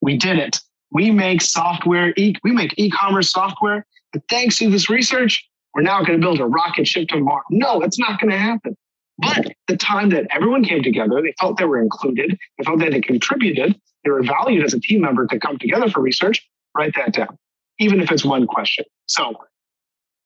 We 0.00 0.16
did 0.16 0.38
it. 0.38 0.60
We 0.92 1.10
make 1.10 1.42
software, 1.42 2.14
e- 2.16 2.36
we 2.42 2.52
make 2.52 2.74
e-commerce 2.76 3.30
software, 3.30 3.86
but 4.12 4.22
thanks 4.28 4.58
to 4.58 4.70
this 4.70 4.88
research, 4.88 5.46
we're 5.74 5.82
now 5.82 6.02
going 6.02 6.20
to 6.20 6.24
build 6.24 6.40
a 6.40 6.46
rocket 6.46 6.86
ship 6.86 7.08
to 7.08 7.20
Mars. 7.20 7.44
No, 7.50 7.80
it's 7.82 7.98
not 7.98 8.20
going 8.20 8.30
to 8.30 8.38
happen. 8.38 8.76
But 9.20 9.52
the 9.68 9.76
time 9.76 10.10
that 10.10 10.26
everyone 10.30 10.64
came 10.64 10.82
together, 10.82 11.20
they 11.22 11.34
felt 11.38 11.58
they 11.58 11.64
were 11.64 11.80
included, 11.80 12.38
they 12.58 12.64
felt 12.64 12.80
that 12.80 12.92
they 12.92 13.00
contributed, 13.00 13.78
they 14.04 14.10
were 14.10 14.22
valued 14.22 14.64
as 14.64 14.74
a 14.74 14.80
team 14.80 15.02
member 15.02 15.26
to 15.26 15.38
come 15.38 15.58
together 15.58 15.90
for 15.90 16.00
research, 16.00 16.46
write 16.76 16.94
that 16.96 17.12
down, 17.12 17.36
even 17.78 18.00
if 18.00 18.10
it's 18.10 18.24
one 18.24 18.46
question. 18.46 18.84
So 19.06 19.34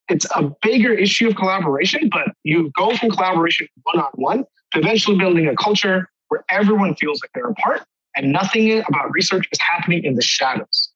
it's 0.09 0.27
a 0.37 0.51
bigger 0.63 0.93
issue 0.93 1.29
of 1.29 1.37
collaboration, 1.37 2.09
but 2.11 2.29
you 2.45 2.71
go 2.77 2.97
from 2.97 3.11
collaboration 3.11 3.67
one 3.83 3.99
on 3.99 4.11
one 4.15 4.45
to 4.73 4.79
eventually 4.79 5.19
building 5.19 5.49
a 5.49 5.57
culture 5.57 6.09
where 6.29 6.45
everyone 6.51 6.95
feels 6.95 7.21
like 7.23 7.31
they're 7.35 7.49
a 7.49 7.55
part 7.55 7.83
and 8.17 8.33
nothing 8.33 8.79
about 8.79 9.11
research 9.13 9.49
is 9.51 9.59
happening 9.61 10.05
in 10.05 10.15
the 10.15 10.23
shadows. 10.23 10.91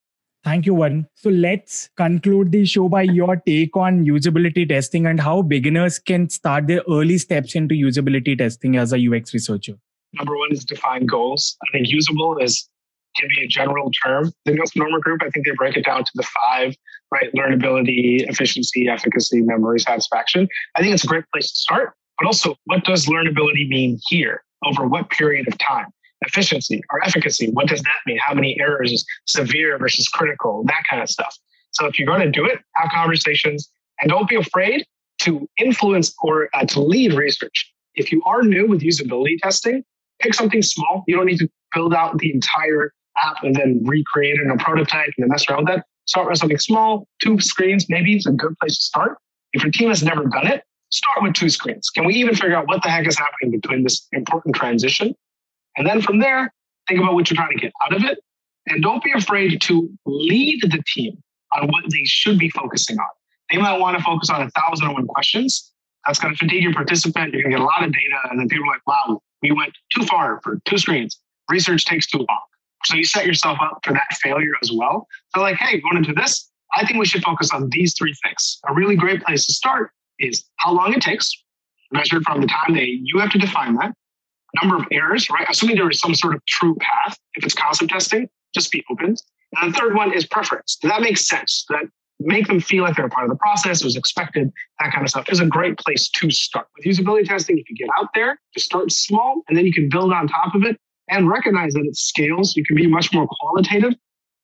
Thank 0.49 0.65
you, 0.65 0.73
Varun. 0.73 1.05
So 1.15 1.29
let's 1.29 1.91
conclude 1.99 2.53
the 2.53 2.65
show 2.65 2.89
by 2.89 3.03
your 3.03 3.37
take 3.37 3.77
on 3.77 4.07
usability 4.07 4.67
testing 4.67 5.05
and 5.05 5.21
how 5.21 5.43
beginners 5.43 5.99
can 5.99 6.31
start 6.31 6.69
their 6.69 6.81
early 6.91 7.19
steps 7.19 7.55
into 7.55 7.75
usability 7.75 8.39
testing 8.39 8.77
as 8.77 8.95
a 8.95 8.99
UX 8.99 9.35
researcher. 9.35 9.75
Number 10.15 10.39
one 10.39 10.51
is 10.51 10.65
define 10.65 11.05
goals. 11.05 11.55
I 11.65 11.67
think 11.73 11.91
usable 11.91 12.39
is 12.39 12.67
can 13.19 13.29
be 13.37 13.45
a 13.45 13.47
general 13.47 13.91
term. 14.03 14.33
The 14.47 14.59
Norman 14.75 15.01
Group, 15.01 15.21
I 15.23 15.29
think 15.29 15.45
they 15.45 15.53
break 15.53 15.77
it 15.77 15.85
down 15.85 16.05
to 16.05 16.13
the 16.15 16.23
five, 16.23 16.75
right? 17.13 17.31
Learnability, 17.35 18.27
efficiency, 18.27 18.89
efficacy, 18.89 19.43
memory, 19.43 19.81
satisfaction. 19.81 20.49
I 20.77 20.81
think 20.81 20.95
it's 20.95 21.05
a 21.05 21.09
great 21.09 21.25
place 21.31 21.51
to 21.51 21.57
start. 21.57 21.93
But 22.19 22.27
also, 22.27 22.57
what 22.65 22.85
does 22.85 23.05
learnability 23.05 23.69
mean 23.69 23.99
here? 24.09 24.43
Over 24.65 24.87
what 24.87 25.11
period 25.11 25.47
of 25.47 25.59
time? 25.59 25.89
Efficiency 26.23 26.81
or 26.91 27.05
efficacy. 27.05 27.51
What 27.53 27.69
does 27.69 27.83
that 27.83 27.99
mean? 28.07 28.19
How 28.19 28.35
many 28.35 28.59
errors 28.61 28.93
is 28.93 29.07
severe 29.27 29.79
versus 29.79 30.09
critical? 30.09 30.65
That 30.67 30.83
kind 30.89 31.03
of 31.03 31.09
stuff. 31.09 31.37
So 31.73 31.87
if 31.87 31.99
you're 31.99 32.07
going 32.07 32.21
to 32.21 32.31
do 32.31 32.45
it, 32.45 32.59
have 32.75 32.91
conversations 32.91 33.71
and 34.01 34.11
don't 34.11 34.29
be 34.29 34.37
afraid 34.37 34.85
to 35.23 35.49
influence 35.59 36.15
or 36.23 36.49
uh, 36.55 36.65
to 36.67 36.81
lead 36.81 37.15
research. 37.15 37.73
If 37.95 38.13
you 38.13 38.23
are 38.25 38.43
new 38.43 38.67
with 38.67 38.83
usability 38.83 39.39
testing, 39.43 39.83
pick 40.21 40.35
something 40.35 40.63
small. 40.63 41.05
You 41.07 41.17
don't 41.17 41.27
need 41.27 41.39
to 41.39 41.49
build 41.75 41.95
out 41.95 42.19
the 42.19 42.33
entire 42.33 42.93
app 43.23 43.43
and 43.43 43.55
then 43.55 43.81
recreate 43.85 44.37
it 44.37 44.43
in 44.43 44.51
a 44.51 44.57
prototype 44.57 45.11
and 45.17 45.25
then 45.25 45.29
mess 45.29 45.49
around 45.49 45.65
with 45.65 45.77
that. 45.77 45.85
Start 46.07 46.29
with 46.29 46.39
something 46.39 46.59
small, 46.59 47.07
two 47.23 47.39
screens, 47.41 47.87
maybe 47.89 48.15
it's 48.15 48.27
a 48.27 48.33
good 48.33 48.57
place 48.59 48.77
to 48.79 48.83
start. 48.83 49.19
If 49.53 49.63
your 49.63 49.73
team 49.73 49.89
has 49.89 50.03
never 50.03 50.25
done 50.25 50.47
it, 50.47 50.63
start 50.91 51.23
with 51.23 51.35
two 51.35 51.51
screens. 51.51 51.91
Can 51.91 52.07
we 52.07 52.15
even 52.15 52.35
figure 52.35 52.57
out 52.57 52.67
what 52.67 52.83
the 52.83 52.89
heck 52.89 53.07
is 53.07 53.19
happening 53.19 53.51
between 53.61 53.83
this 53.83 54.07
important 54.13 54.55
transition? 54.55 55.15
And 55.79 55.87
then 55.87 56.03
from 56.03 56.19
there, 56.19 56.53
think 56.89 57.01
about 57.01 57.15
what 57.15 57.31
you're 57.31 57.37
trying 57.37 57.57
to 57.57 57.61
get 57.61 57.73
out 57.85 57.95
of 57.95 58.05
it. 58.05 58.19
And 58.67 58.83
don't 58.83 59.03
be 59.03 59.13
afraid 59.13 59.61
to 59.63 59.91
lead 60.05 60.61
the 60.63 60.83
team 60.95 61.17
on 61.55 61.69
what 61.69 61.85
they 61.91 62.05
should 62.05 62.39
be 62.39 62.51
focusing 62.51 62.99
on. 62.99 63.07
They 63.51 63.57
might 63.57 63.79
want 63.79 63.97
to 63.97 64.05
focus 64.05 64.29
on 64.29 64.43
a 64.43 64.51
thousand 64.51 64.89
and 64.89 64.95
one 64.95 65.07
questions. 65.07 65.73
That's 66.07 66.19
going 66.19 66.35
to 66.35 66.39
fatigue 66.39 66.63
your 66.63 66.75
participant. 66.75 67.33
You're 67.33 67.43
going 67.43 67.53
to 67.53 67.59
get 67.59 67.63
a 67.63 67.65
lot 67.65 67.83
of 67.83 67.93
data. 67.93 68.19
And 68.31 68.39
then 68.39 68.49
people 68.49 68.67
are 68.67 68.73
like, 68.73 68.87
wow, 68.87 69.23
we 69.43 69.53
went 69.53 69.73
too 69.95 70.05
far 70.05 70.41
for 70.43 70.61
two 70.67 70.77
screens. 70.77 71.19
Research 71.49 71.87
takes 71.87 72.07
too 72.07 72.19
long. 72.19 72.41
So 72.85 72.97
you 72.97 73.05
set 73.05 73.25
yourself 73.25 73.59
up 73.61 73.79
for 73.85 73.93
that 73.93 74.07
failure 74.23 74.53
as 74.63 74.71
well. 74.73 75.07
So, 75.35 75.41
like, 75.41 75.57
hey, 75.57 75.81
going 75.81 75.97
into 75.97 76.13
this, 76.13 76.51
I 76.75 76.87
think 76.87 76.99
we 76.99 77.07
should 77.07 77.23
focus 77.23 77.51
on 77.53 77.69
these 77.71 77.95
three 77.97 78.15
things. 78.25 78.61
A 78.69 78.75
really 78.75 78.97
great 78.97 79.23
place 79.23 79.47
to 79.47 79.53
start 79.53 79.91
is 80.19 80.45
how 80.57 80.73
long 80.73 80.93
it 80.93 81.01
takes, 81.01 81.33
measured 81.93 82.25
from 82.25 82.41
the 82.41 82.47
time 82.47 82.75
that 82.75 82.87
you 82.87 83.19
have 83.19 83.31
to 83.31 83.39
define 83.39 83.75
that, 83.77 83.95
number 84.63 84.77
of 84.77 84.85
errors, 84.91 85.29
right? 85.31 85.47
Assuming 85.49 85.77
there 85.77 85.91
is 85.91 86.01
some 86.01 86.15
sort 86.15 86.35
of 86.35 86.45
true 86.47 86.77
path, 86.81 87.19
if 87.35 87.45
it's 87.45 87.55
concept 87.55 87.91
testing, 87.91 88.29
just 88.55 88.71
be 88.71 88.85
open. 88.91 89.17
And 89.57 89.73
the 89.73 89.79
third 89.79 89.95
one 89.95 90.13
is 90.13 90.27
preference. 90.27 90.77
Does 90.77 90.91
that 90.91 91.01
make 91.01 91.17
sense? 91.17 91.65
That 91.69 91.85
make 92.21 92.47
them 92.47 92.61
feel 92.61 92.83
like 92.83 92.97
they're 92.97 93.07
a 93.07 93.11
part 93.11 93.25
of 93.25 93.31
the 93.31 93.37
process, 93.37 93.81
it 93.81 93.85
was 93.85 93.97
expected, 93.97 94.51
that 94.81 94.93
kind 94.93 95.05
of 95.05 95.11
stuff 95.11 95.27
is 95.31 95.41
a 95.41 95.47
great 95.47 95.79
place 95.79 96.09
to 96.09 96.31
start. 96.31 96.67
With 96.77 96.85
usability 96.85 97.27
testing, 97.27 97.59
if 97.59 97.71
you 97.71 97.77
get 97.77 97.89
out 97.99 98.09
there, 98.15 98.39
just 98.55 98.67
start 98.67 98.91
small 98.91 99.43
and 99.49 99.57
then 99.57 99.65
you 99.65 99.73
can 99.73 99.89
build 99.89 100.13
on 100.13 100.27
top 100.27 100.55
of 100.55 100.65
it 100.65 100.77
and 101.09 101.29
recognize 101.29 101.75
that 101.75 101.85
it 101.85 101.97
scales. 101.97 102.57
You 102.57 102.65
can 102.65 102.77
be 102.77 102.87
much 102.87 103.13
more 103.13 103.29
qualitative, 103.29 103.95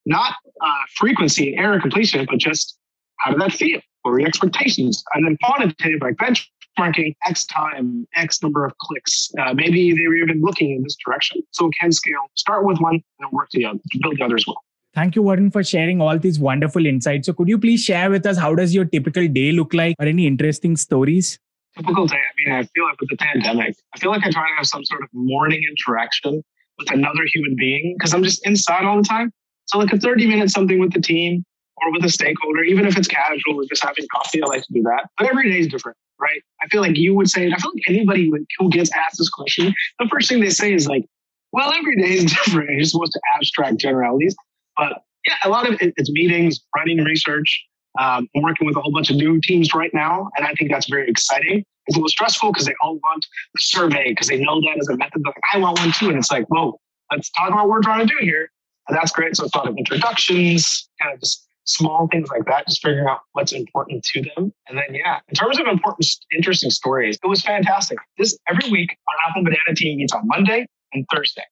not 0.07 0.35
uh, 0.61 0.83
frequency 0.96 1.55
and 1.55 1.64
error 1.64 1.81
completion, 1.81 2.27
but 2.31 2.38
just 2.38 2.79
how 3.18 3.33
did 3.33 3.40
that 3.40 3.53
feel? 3.53 3.81
What 4.03 4.12
were 4.12 4.20
your 4.20 4.29
expectations? 4.29 5.03
And 5.14 5.27
then 5.27 5.37
quantitative, 5.42 6.00
like 6.00 6.16
bench 6.16 6.50
marking 6.78 7.14
X 7.26 7.44
time, 7.44 8.06
X 8.14 8.42
number 8.42 8.64
of 8.64 8.76
clicks. 8.78 9.30
Uh, 9.38 9.54
maybe 9.54 9.92
they 9.92 10.06
were 10.06 10.16
even 10.16 10.40
looking 10.40 10.70
in 10.70 10.82
this 10.82 10.96
direction. 11.04 11.42
So 11.52 11.66
it 11.66 11.72
can 11.80 11.92
scale. 11.92 12.30
Start 12.34 12.64
with 12.64 12.78
one 12.78 13.02
and 13.20 13.32
work 13.32 13.50
together 13.50 13.78
to 13.90 13.98
build 14.00 14.18
the 14.18 14.24
others 14.24 14.44
well. 14.46 14.62
Thank 14.94 15.16
you, 15.16 15.22
Varun, 15.22 15.52
for 15.52 15.64
sharing 15.64 16.00
all 16.00 16.18
these 16.18 16.38
wonderful 16.38 16.87
insights. 16.87 17.26
So, 17.26 17.32
could 17.32 17.48
you 17.48 17.58
please 17.58 17.82
share 17.82 18.10
with 18.10 18.24
us 18.26 18.38
how 18.38 18.54
does 18.54 18.72
your 18.72 18.84
typical 18.84 19.26
day 19.26 19.50
look 19.50 19.74
like, 19.74 19.96
or 19.98 20.06
any 20.06 20.24
interesting 20.24 20.76
stories? 20.76 21.37
Typical 21.76 22.06
day. 22.06 22.14
I 22.16 22.32
mean, 22.37 22.54
I 22.54 22.62
feel 22.62 22.84
like 22.84 23.00
with 23.00 23.10
the 23.10 23.16
pandemic, 23.16 23.74
I 23.92 23.98
feel 23.98 24.12
like 24.12 24.24
I 24.24 24.30
try 24.30 24.48
to 24.48 24.54
have 24.56 24.66
some 24.66 24.84
sort 24.84 25.02
of 25.02 25.08
morning 25.12 25.60
interaction 25.68 26.44
with 26.78 26.92
another 26.92 27.24
human 27.26 27.56
being 27.56 27.96
because 27.98 28.14
I'm 28.14 28.22
just 28.22 28.46
inside 28.46 28.84
all 28.84 28.96
the 28.96 29.08
time. 29.08 29.32
So, 29.64 29.78
like 29.78 29.92
a 29.92 29.98
30 29.98 30.28
minute 30.28 30.50
something 30.50 30.78
with 30.78 30.92
the 30.92 31.00
team 31.00 31.44
or 31.78 31.90
with 31.90 32.04
a 32.04 32.08
stakeholder, 32.08 32.62
even 32.62 32.87
if 32.87 32.96
it's 32.96 33.08
casual 33.08 33.56
or 33.56 33.64
just 33.68 33.82
having 33.82 34.06
coffee, 34.14 34.44
I 34.44 34.46
like 34.46 34.62
to 34.62 34.72
do 34.72 34.82
that. 34.82 35.08
But 35.18 35.28
every 35.28 35.50
day 35.50 35.58
is 35.58 35.66
different 35.66 35.96
right? 36.20 36.42
I 36.62 36.68
feel 36.68 36.81
like 36.81 36.96
you 36.96 37.14
would 37.14 37.29
say, 37.29 37.46
it. 37.46 37.53
I 37.53 37.57
feel 37.57 37.72
like 37.74 37.85
anybody 37.88 38.31
who 38.59 38.70
gets 38.70 38.90
asked 38.92 39.18
this 39.18 39.29
question, 39.29 39.74
the 39.98 40.09
first 40.11 40.29
thing 40.29 40.40
they 40.40 40.50
say 40.50 40.72
is 40.72 40.87
like, 40.87 41.05
well, 41.53 41.72
every 41.72 41.96
day 41.96 42.14
is 42.14 42.24
different. 42.44 42.70
You're 42.70 42.85
supposed 42.85 43.12
to 43.12 43.20
abstract 43.37 43.79
generalities. 43.79 44.35
But 44.77 45.03
yeah, 45.27 45.35
a 45.44 45.48
lot 45.48 45.68
of 45.68 45.81
it, 45.81 45.94
it's 45.96 46.11
meetings, 46.11 46.61
writing 46.77 46.98
research. 46.98 47.64
Um, 47.98 48.29
I'm 48.35 48.42
working 48.42 48.66
with 48.66 48.77
a 48.77 48.81
whole 48.81 48.92
bunch 48.92 49.11
of 49.11 49.16
new 49.16 49.40
teams 49.40 49.72
right 49.72 49.92
now, 49.94 50.29
and 50.37 50.46
I 50.46 50.53
think 50.55 50.70
that's 50.70 50.88
very 50.88 51.09
exciting. 51.09 51.64
It's 51.87 51.96
a 51.96 52.00
little 52.00 52.09
stressful 52.09 52.50
because 52.50 52.66
they 52.66 52.74
all 52.83 52.94
want 52.96 53.24
the 53.55 53.62
survey 53.62 54.09
because 54.09 54.27
they 54.27 54.38
know 54.38 54.61
that 54.61 54.79
as 54.81 54.88
a 54.88 54.96
method. 54.96 55.22
Like, 55.24 55.37
I 55.53 55.59
want 55.59 55.79
one 55.79 55.92
too, 55.92 56.09
and 56.09 56.18
it's 56.18 56.31
like, 56.31 56.46
whoa, 56.48 56.79
let's 57.12 57.31
talk 57.31 57.48
about 57.48 57.68
what 57.68 57.68
we're 57.68 57.83
trying 57.83 58.07
to 58.07 58.12
do 58.12 58.16
here, 58.20 58.50
and 58.88 58.96
that's 58.96 59.12
great. 59.12 59.37
So 59.37 59.44
a 59.44 59.57
lot 59.57 59.68
of 59.68 59.77
introductions, 59.77 60.88
kind 61.00 61.14
of 61.14 61.20
just 61.20 61.46
small 61.64 62.09
things 62.11 62.29
like 62.31 62.44
that, 62.46 62.66
just 62.68 62.83
figuring 62.83 63.07
out 63.09 63.20
what's 63.33 63.53
important 63.53 64.05
to 64.05 64.22
them. 64.22 64.53
And 64.68 64.79
then, 64.79 64.94
yeah, 64.94 65.20
in 65.29 65.35
terms 65.35 65.59
of 65.59 65.66
important, 65.66 66.07
interesting 66.35 66.70
stories, 66.70 67.18
it 67.22 67.27
was 67.27 67.42
fantastic. 67.42 67.98
This 68.18 68.38
every 68.48 68.70
week, 68.70 68.96
our 69.09 69.31
Apple 69.31 69.44
Banana 69.44 69.74
team 69.74 69.98
meets 69.98 70.12
on 70.12 70.22
Monday 70.27 70.66
and 70.92 71.07
Thursday 71.12 71.44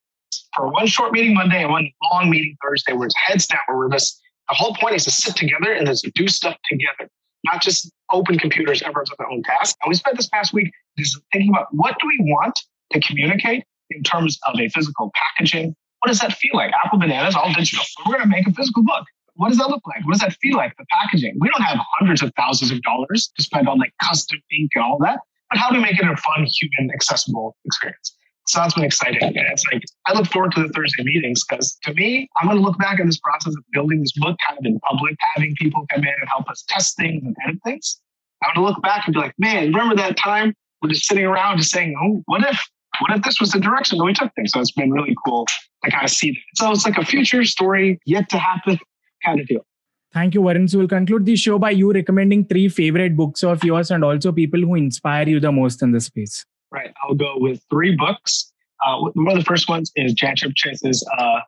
for 0.55 0.69
one 0.69 0.87
short 0.87 1.13
meeting 1.13 1.35
Monday 1.35 1.63
and 1.63 1.71
one 1.71 1.89
long 2.11 2.31
meeting 2.31 2.57
Thursday, 2.63 2.93
where 2.93 3.07
it's 3.07 3.15
heads 3.27 3.47
down, 3.47 3.61
where 3.67 3.79
we're 3.79 3.91
just 3.91 4.21
the 4.49 4.55
whole 4.55 4.75
point 4.75 4.95
is 4.95 5.05
to 5.05 5.11
sit 5.11 5.37
together 5.37 5.73
and 5.73 5.87
just 5.87 6.07
do 6.15 6.29
stuff 6.29 6.57
together, 6.69 7.11
not 7.45 7.63
just 7.63 7.91
open 8.13 8.39
computers, 8.39 8.83
everyone's 8.83 9.11
on 9.11 9.17
their 9.19 9.31
own 9.31 9.43
task. 9.43 9.77
And 9.83 9.89
we 9.89 9.95
spent 9.95 10.17
this 10.17 10.29
past 10.29 10.53
week 10.53 10.71
just 10.99 11.19
thinking 11.33 11.51
about 11.51 11.69
what 11.71 11.97
do 12.01 12.07
we 12.07 12.19
want 12.31 12.61
to 12.93 13.01
communicate 13.01 13.65
in 13.91 14.03
terms 14.03 14.39
of 14.47 14.59
a 14.59 14.69
physical 14.69 15.11
packaging, 15.15 15.75
what 16.01 16.09
does 16.09 16.19
that 16.21 16.33
feel 16.33 16.53
like? 16.55 16.73
Apple 16.85 16.99
Bananas, 16.99 17.35
all 17.35 17.53
digital. 17.55 17.85
We're 18.07 18.17
going 18.17 18.25
to 18.25 18.29
make 18.29 18.47
a 18.47 18.53
physical 18.53 18.83
book. 18.83 19.05
What 19.35 19.49
does 19.49 19.59
that 19.59 19.69
look 19.69 19.83
like? 19.87 20.05
What 20.05 20.13
does 20.13 20.21
that 20.21 20.37
feel 20.43 20.57
like? 20.57 20.77
The 20.77 20.85
packaging. 20.91 21.37
We 21.41 21.49
don't 21.49 21.63
have 21.63 21.79
hundreds 21.99 22.23
of 22.23 22.33
thousands 22.37 22.71
of 22.71 22.83
dollars 22.83 23.31
to 23.37 23.43
spend 23.43 23.69
on 23.69 23.79
like 23.79 23.93
custom 24.03 24.39
ink 24.51 24.71
and 24.75 24.85
all 24.85 24.99
that, 25.01 25.21
but 25.51 25.59
how 25.59 25.71
do 25.71 25.77
we 25.77 25.83
make 25.83 25.99
it 25.99 26.07
a 26.07 26.17
fun, 26.17 26.47
human, 26.47 26.95
accessible 26.95 27.57
experience? 27.65 28.17
So 28.49 28.61
that's 28.61 28.75
been 28.75 28.85
exciting. 28.85 29.23
And 29.23 29.37
it's 29.37 29.65
like, 29.73 29.83
I 30.07 30.15
look 30.15 30.27
forward 30.27 30.53
to 30.53 30.63
the 30.63 30.69
Thursday 30.71 31.05
meetings 31.05 31.43
because 31.49 31.79
to 31.85 31.95
me, 31.95 32.29
I'm 32.41 32.49
going 32.49 32.59
to 32.59 32.63
look 32.63 32.79
back 32.79 32.99
at 32.99 33.07
this 33.07 33.19
process 33.19 33.55
of 33.55 33.63
building 33.73 34.01
this 34.01 34.13
book 34.13 34.37
kind 34.47 34.59
of 34.59 34.65
in 34.65 34.81
public, 34.81 35.17
having 35.35 35.55
people 35.57 35.87
come 35.93 36.03
in 36.03 36.09
and 36.09 36.29
help 36.29 36.49
us 36.51 36.65
test 36.69 36.97
things 36.97 37.23
and 37.25 37.37
edit 37.47 37.61
things. 37.65 38.01
I'm 38.43 38.55
going 38.55 38.67
to 38.67 38.73
look 38.73 38.83
back 38.83 39.07
and 39.07 39.15
be 39.15 39.21
like, 39.21 39.35
man, 39.39 39.69
remember 39.69 39.95
that 39.97 40.17
time 40.17 40.55
we're 40.83 40.89
just 40.89 41.07
sitting 41.07 41.25
around 41.25 41.59
just 41.59 41.71
saying, 41.71 41.95
oh, 42.03 42.23
what 42.27 42.43
if, 42.45 42.61
what 42.99 43.17
if 43.17 43.23
this 43.23 43.41
was 43.41 43.53
the 43.53 43.61
direction 43.61 43.99
that 43.99 44.05
we 44.05 44.13
took 44.13 44.35
things? 44.35 44.51
So 44.53 44.61
it's 44.61 44.73
been 44.73 44.91
really 44.91 45.15
cool 45.25 45.47
to 45.85 45.91
kind 45.91 46.05
of 46.05 46.11
see 46.11 46.33
that. 46.33 46.39
So 46.57 46.71
it's 46.73 46.85
like 46.85 46.99
a 46.99 47.05
future 47.05 47.45
story 47.45 48.01
yet 48.05 48.29
to 48.31 48.39
happen 48.39 48.79
kind 49.25 49.41
of 49.41 49.47
deal. 49.47 49.65
Thank 50.13 50.35
you, 50.35 50.43
Varun. 50.43 50.69
So 50.69 50.79
we'll 50.79 50.89
conclude 50.89 51.25
the 51.25 51.37
show 51.37 51.59
by 51.59 51.71
you 51.71 51.93
recommending 51.93 52.45
three 52.45 52.69
favorite 52.69 53.17
books 53.17 53.43
of 53.43 53.65
yours 53.65 53.91
and 53.91 54.05
also 54.05 54.31
people 54.31 54.61
who 54.61 54.75
inspire 54.75 55.27
you 55.27 55.41
the 55.41 55.51
most 55.51 55.83
in 55.83 55.93
this 55.93 56.07
space. 56.07 56.45
Right. 56.71 56.93
I'll 57.03 57.15
go 57.15 57.35
with 57.37 57.63
three 57.71 57.97
books. 57.97 58.53
Uh, 58.85 58.99
one 59.15 59.37
of 59.37 59.39
the 59.39 59.45
first 59.45 59.69
ones 59.69 59.91
is 59.97 60.13
Jan 60.13 60.37
Chipchase's 60.37 61.07
uh, 61.19 61.41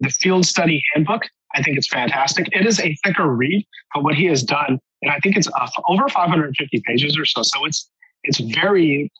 The 0.00 0.08
Field 0.08 0.46
Study 0.46 0.82
Handbook. 0.94 1.22
I 1.54 1.62
think 1.62 1.76
it's 1.76 1.88
fantastic. 1.88 2.48
It 2.52 2.66
is 2.66 2.80
a 2.80 2.96
thicker 3.04 3.28
read, 3.28 3.66
but 3.94 4.02
what 4.02 4.14
he 4.14 4.24
has 4.26 4.42
done, 4.42 4.80
and 5.02 5.12
I 5.12 5.18
think 5.18 5.36
it's 5.36 5.48
uh, 5.48 5.68
over 5.88 6.08
550 6.08 6.82
pages 6.86 7.18
or 7.18 7.24
so. 7.24 7.42
So 7.42 7.64
it's 7.66 7.88
it's 8.24 8.38
very 8.38 9.12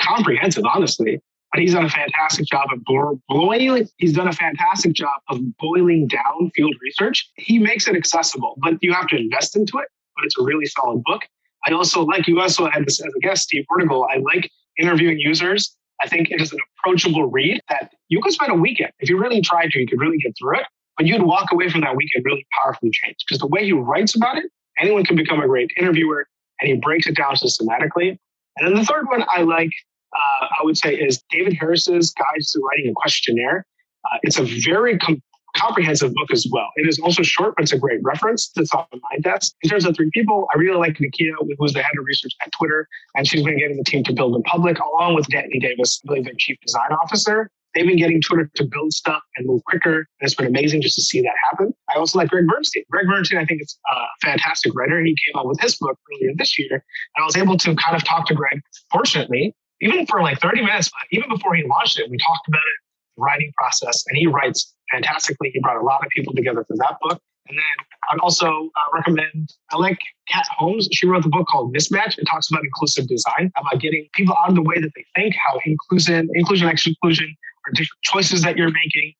comprehensive, 0.00 0.64
honestly. 0.72 1.20
But 1.52 1.62
he's 1.62 1.72
done 1.72 1.84
a 1.84 1.90
fantastic 1.90 2.46
job 2.46 2.68
of 2.72 2.84
boiling. 2.84 3.88
He's 3.96 4.12
done 4.12 4.28
a 4.28 4.32
fantastic 4.32 4.92
job 4.92 5.20
of 5.28 5.40
boiling 5.58 6.06
down 6.06 6.50
field 6.54 6.74
research. 6.82 7.28
He 7.36 7.58
makes 7.58 7.88
it 7.88 7.96
accessible, 7.96 8.56
but 8.62 8.74
you 8.82 8.92
have 8.92 9.06
to 9.08 9.16
invest 9.16 9.56
into 9.56 9.78
it. 9.78 9.88
But 10.16 10.26
it's 10.26 10.38
a 10.38 10.42
really 10.42 10.66
solid 10.66 11.02
book. 11.04 11.22
I 11.66 11.72
also 11.72 12.02
like 12.02 12.26
you 12.26 12.40
also 12.40 12.68
had 12.68 12.86
this 12.86 13.00
as 13.00 13.12
a 13.16 13.20
guest, 13.20 13.44
Steve 13.44 13.64
Portigal. 13.68 14.06
I 14.12 14.18
like 14.18 14.50
interviewing 14.78 15.18
users. 15.18 15.74
I 16.02 16.08
think 16.08 16.30
it 16.30 16.40
is 16.40 16.52
an 16.52 16.58
approachable 16.78 17.30
read 17.30 17.60
that 17.68 17.92
you 18.08 18.20
could 18.20 18.32
spend 18.32 18.52
a 18.52 18.54
weekend. 18.54 18.92
If 19.00 19.08
you 19.08 19.18
really 19.18 19.40
tried 19.40 19.70
to, 19.70 19.80
you 19.80 19.86
could 19.86 20.00
really 20.00 20.18
get 20.18 20.34
through 20.38 20.60
it. 20.60 20.66
But 20.96 21.06
you'd 21.06 21.22
walk 21.22 21.52
away 21.52 21.68
from 21.68 21.80
that 21.82 21.96
weekend 21.96 22.24
really 22.24 22.46
powerfully 22.60 22.90
changed 22.92 23.24
because 23.26 23.40
the 23.40 23.46
way 23.46 23.64
he 23.64 23.72
writes 23.72 24.16
about 24.16 24.36
it, 24.36 24.44
anyone 24.80 25.04
can 25.04 25.16
become 25.16 25.40
a 25.40 25.46
great 25.46 25.70
interviewer 25.76 26.26
and 26.60 26.68
he 26.68 26.76
breaks 26.76 27.06
it 27.06 27.16
down 27.16 27.36
systematically. 27.36 28.18
And 28.56 28.66
then 28.66 28.74
the 28.74 28.84
third 28.84 29.06
one 29.08 29.24
I 29.28 29.42
like, 29.42 29.70
uh, 30.16 30.46
I 30.46 30.64
would 30.64 30.76
say, 30.76 30.94
is 30.94 31.22
David 31.30 31.54
Harris's 31.54 32.12
Guide 32.12 32.40
to 32.40 32.60
Writing 32.60 32.90
a 32.90 32.94
Questionnaire. 32.94 33.66
Uh, 34.04 34.18
it's 34.22 34.38
a 34.38 34.44
very 34.44 34.98
com- 34.98 35.22
comprehensive 35.56 36.14
book 36.14 36.30
as 36.32 36.46
well. 36.50 36.68
It 36.76 36.88
is 36.88 36.98
also 36.98 37.22
short, 37.22 37.54
but 37.56 37.64
it's 37.64 37.72
a 37.72 37.78
great 37.78 38.00
reference 38.02 38.50
that's 38.54 38.72
on 38.72 38.86
my 38.92 39.18
desk. 39.20 39.52
In 39.62 39.70
terms 39.70 39.84
of 39.84 39.96
three 39.96 40.10
people, 40.12 40.46
I 40.54 40.58
really 40.58 40.78
like 40.78 41.00
Nikita, 41.00 41.34
who's 41.58 41.72
the 41.72 41.82
head 41.82 41.92
of 41.98 42.04
research 42.04 42.32
at 42.44 42.52
Twitter, 42.52 42.88
and 43.14 43.26
she's 43.26 43.42
been 43.42 43.58
getting 43.58 43.76
the 43.76 43.84
team 43.84 44.04
to 44.04 44.12
build 44.12 44.36
in 44.36 44.42
public, 44.42 44.78
along 44.78 45.14
with 45.14 45.26
Dantley 45.28 45.60
Davis, 45.60 46.00
I 46.04 46.08
believe 46.08 46.24
their 46.24 46.34
chief 46.38 46.58
design 46.64 46.92
officer. 47.02 47.50
They've 47.74 47.86
been 47.86 47.98
getting 47.98 48.20
Twitter 48.20 48.50
to 48.56 48.64
build 48.64 48.92
stuff 48.92 49.22
and 49.36 49.46
move 49.46 49.62
quicker. 49.64 49.98
And 49.98 50.06
it's 50.22 50.34
been 50.34 50.46
amazing 50.46 50.80
just 50.80 50.94
to 50.96 51.02
see 51.02 51.20
that 51.20 51.34
happen. 51.50 51.74
I 51.94 51.98
also 51.98 52.18
like 52.18 52.30
Greg 52.30 52.46
Bernstein. 52.48 52.82
Greg 52.90 53.06
Bernstein, 53.06 53.38
I 53.38 53.44
think, 53.44 53.60
is 53.60 53.78
a 53.92 54.26
fantastic 54.26 54.74
writer. 54.74 54.96
And 54.96 55.06
he 55.06 55.14
came 55.26 55.38
out 55.38 55.46
with 55.46 55.60
his 55.60 55.76
book 55.76 55.98
earlier 56.14 56.32
this 56.34 56.58
year. 56.58 56.68
And 56.72 57.22
I 57.22 57.24
was 57.24 57.36
able 57.36 57.58
to 57.58 57.76
kind 57.76 57.94
of 57.94 58.04
talk 58.04 58.26
to 58.28 58.34
Greg, 58.34 58.60
fortunately, 58.90 59.54
even 59.80 60.06
for 60.06 60.22
like 60.22 60.40
30 60.40 60.62
minutes, 60.62 60.90
even 61.10 61.28
before 61.28 61.54
he 61.54 61.64
launched 61.64 61.98
it, 61.98 62.10
we 62.10 62.16
talked 62.18 62.48
about 62.48 62.58
it, 62.58 62.78
the 63.16 63.22
writing 63.22 63.52
process, 63.56 64.04
and 64.08 64.18
he 64.18 64.26
writes 64.26 64.74
fantastically. 64.92 65.50
He 65.52 65.60
brought 65.60 65.76
a 65.76 65.84
lot 65.84 66.04
of 66.04 66.10
people 66.14 66.34
together 66.34 66.64
for 66.66 66.76
that 66.76 66.96
book. 67.02 67.20
And 67.48 67.56
then 67.56 67.86
I'd 68.10 68.18
also 68.20 68.46
uh, 68.48 68.80
recommend, 68.94 69.50
I 69.70 69.76
like 69.76 69.98
Kat 70.28 70.46
Holmes. 70.56 70.88
She 70.92 71.06
wrote 71.06 71.22
the 71.22 71.30
book 71.30 71.46
called 71.48 71.74
Mismatch. 71.74 72.18
It 72.18 72.26
talks 72.26 72.50
about 72.50 72.62
inclusive 72.62 73.08
design, 73.08 73.50
about 73.56 73.80
getting 73.80 74.06
people 74.12 74.36
out 74.38 74.50
of 74.50 74.54
the 74.54 74.62
way 74.62 74.78
that 74.80 74.90
they 74.94 75.04
think, 75.16 75.34
how 75.34 75.58
inclusion, 75.64 76.28
inclusion, 76.34 76.68
exclusion 76.68 77.34
are 77.66 77.72
different 77.72 78.02
choices 78.02 78.42
that 78.42 78.56
you're 78.56 78.70
making. 78.70 79.14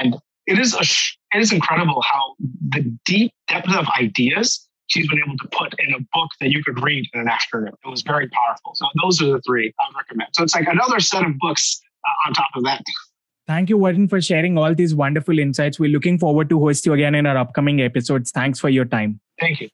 And 0.00 0.16
it 0.46 0.58
is 0.58 0.74
a, 0.74 1.36
it 1.36 1.40
is 1.40 1.52
incredible 1.52 2.00
how 2.02 2.34
the 2.70 2.90
deep 3.04 3.32
depth 3.48 3.70
of 3.74 3.86
ideas 4.00 4.66
she's 4.86 5.08
been 5.08 5.20
able 5.24 5.36
to 5.38 5.48
put 5.52 5.74
in 5.78 5.94
a 5.94 5.98
book 6.12 6.30
that 6.40 6.50
you 6.50 6.62
could 6.62 6.82
read 6.82 7.08
in 7.14 7.20
an 7.20 7.28
afternoon. 7.28 7.72
It 7.84 7.88
was 7.88 8.02
very 8.02 8.28
powerful. 8.28 8.72
So 8.74 8.86
those 9.02 9.22
are 9.22 9.26
the 9.26 9.40
three 9.46 9.72
I 9.80 9.88
would 9.88 9.96
recommend. 9.96 10.30
So 10.34 10.42
it's 10.42 10.54
like 10.54 10.68
another 10.68 11.00
set 11.00 11.24
of 11.24 11.38
books 11.38 11.80
uh, 12.06 12.28
on 12.28 12.34
top 12.34 12.50
of 12.54 12.64
that. 12.64 12.82
Thank 13.46 13.68
you, 13.68 13.76
Varun, 13.76 14.08
for 14.08 14.20
sharing 14.22 14.56
all 14.56 14.74
these 14.74 14.94
wonderful 14.94 15.38
insights. 15.38 15.78
We're 15.78 15.90
looking 15.90 16.18
forward 16.18 16.48
to 16.48 16.58
host 16.58 16.86
you 16.86 16.94
again 16.94 17.14
in 17.14 17.26
our 17.26 17.36
upcoming 17.36 17.82
episodes. 17.82 18.30
Thanks 18.30 18.58
for 18.58 18.70
your 18.70 18.86
time. 18.86 19.20
Thank 19.38 19.60
you. 19.60 19.68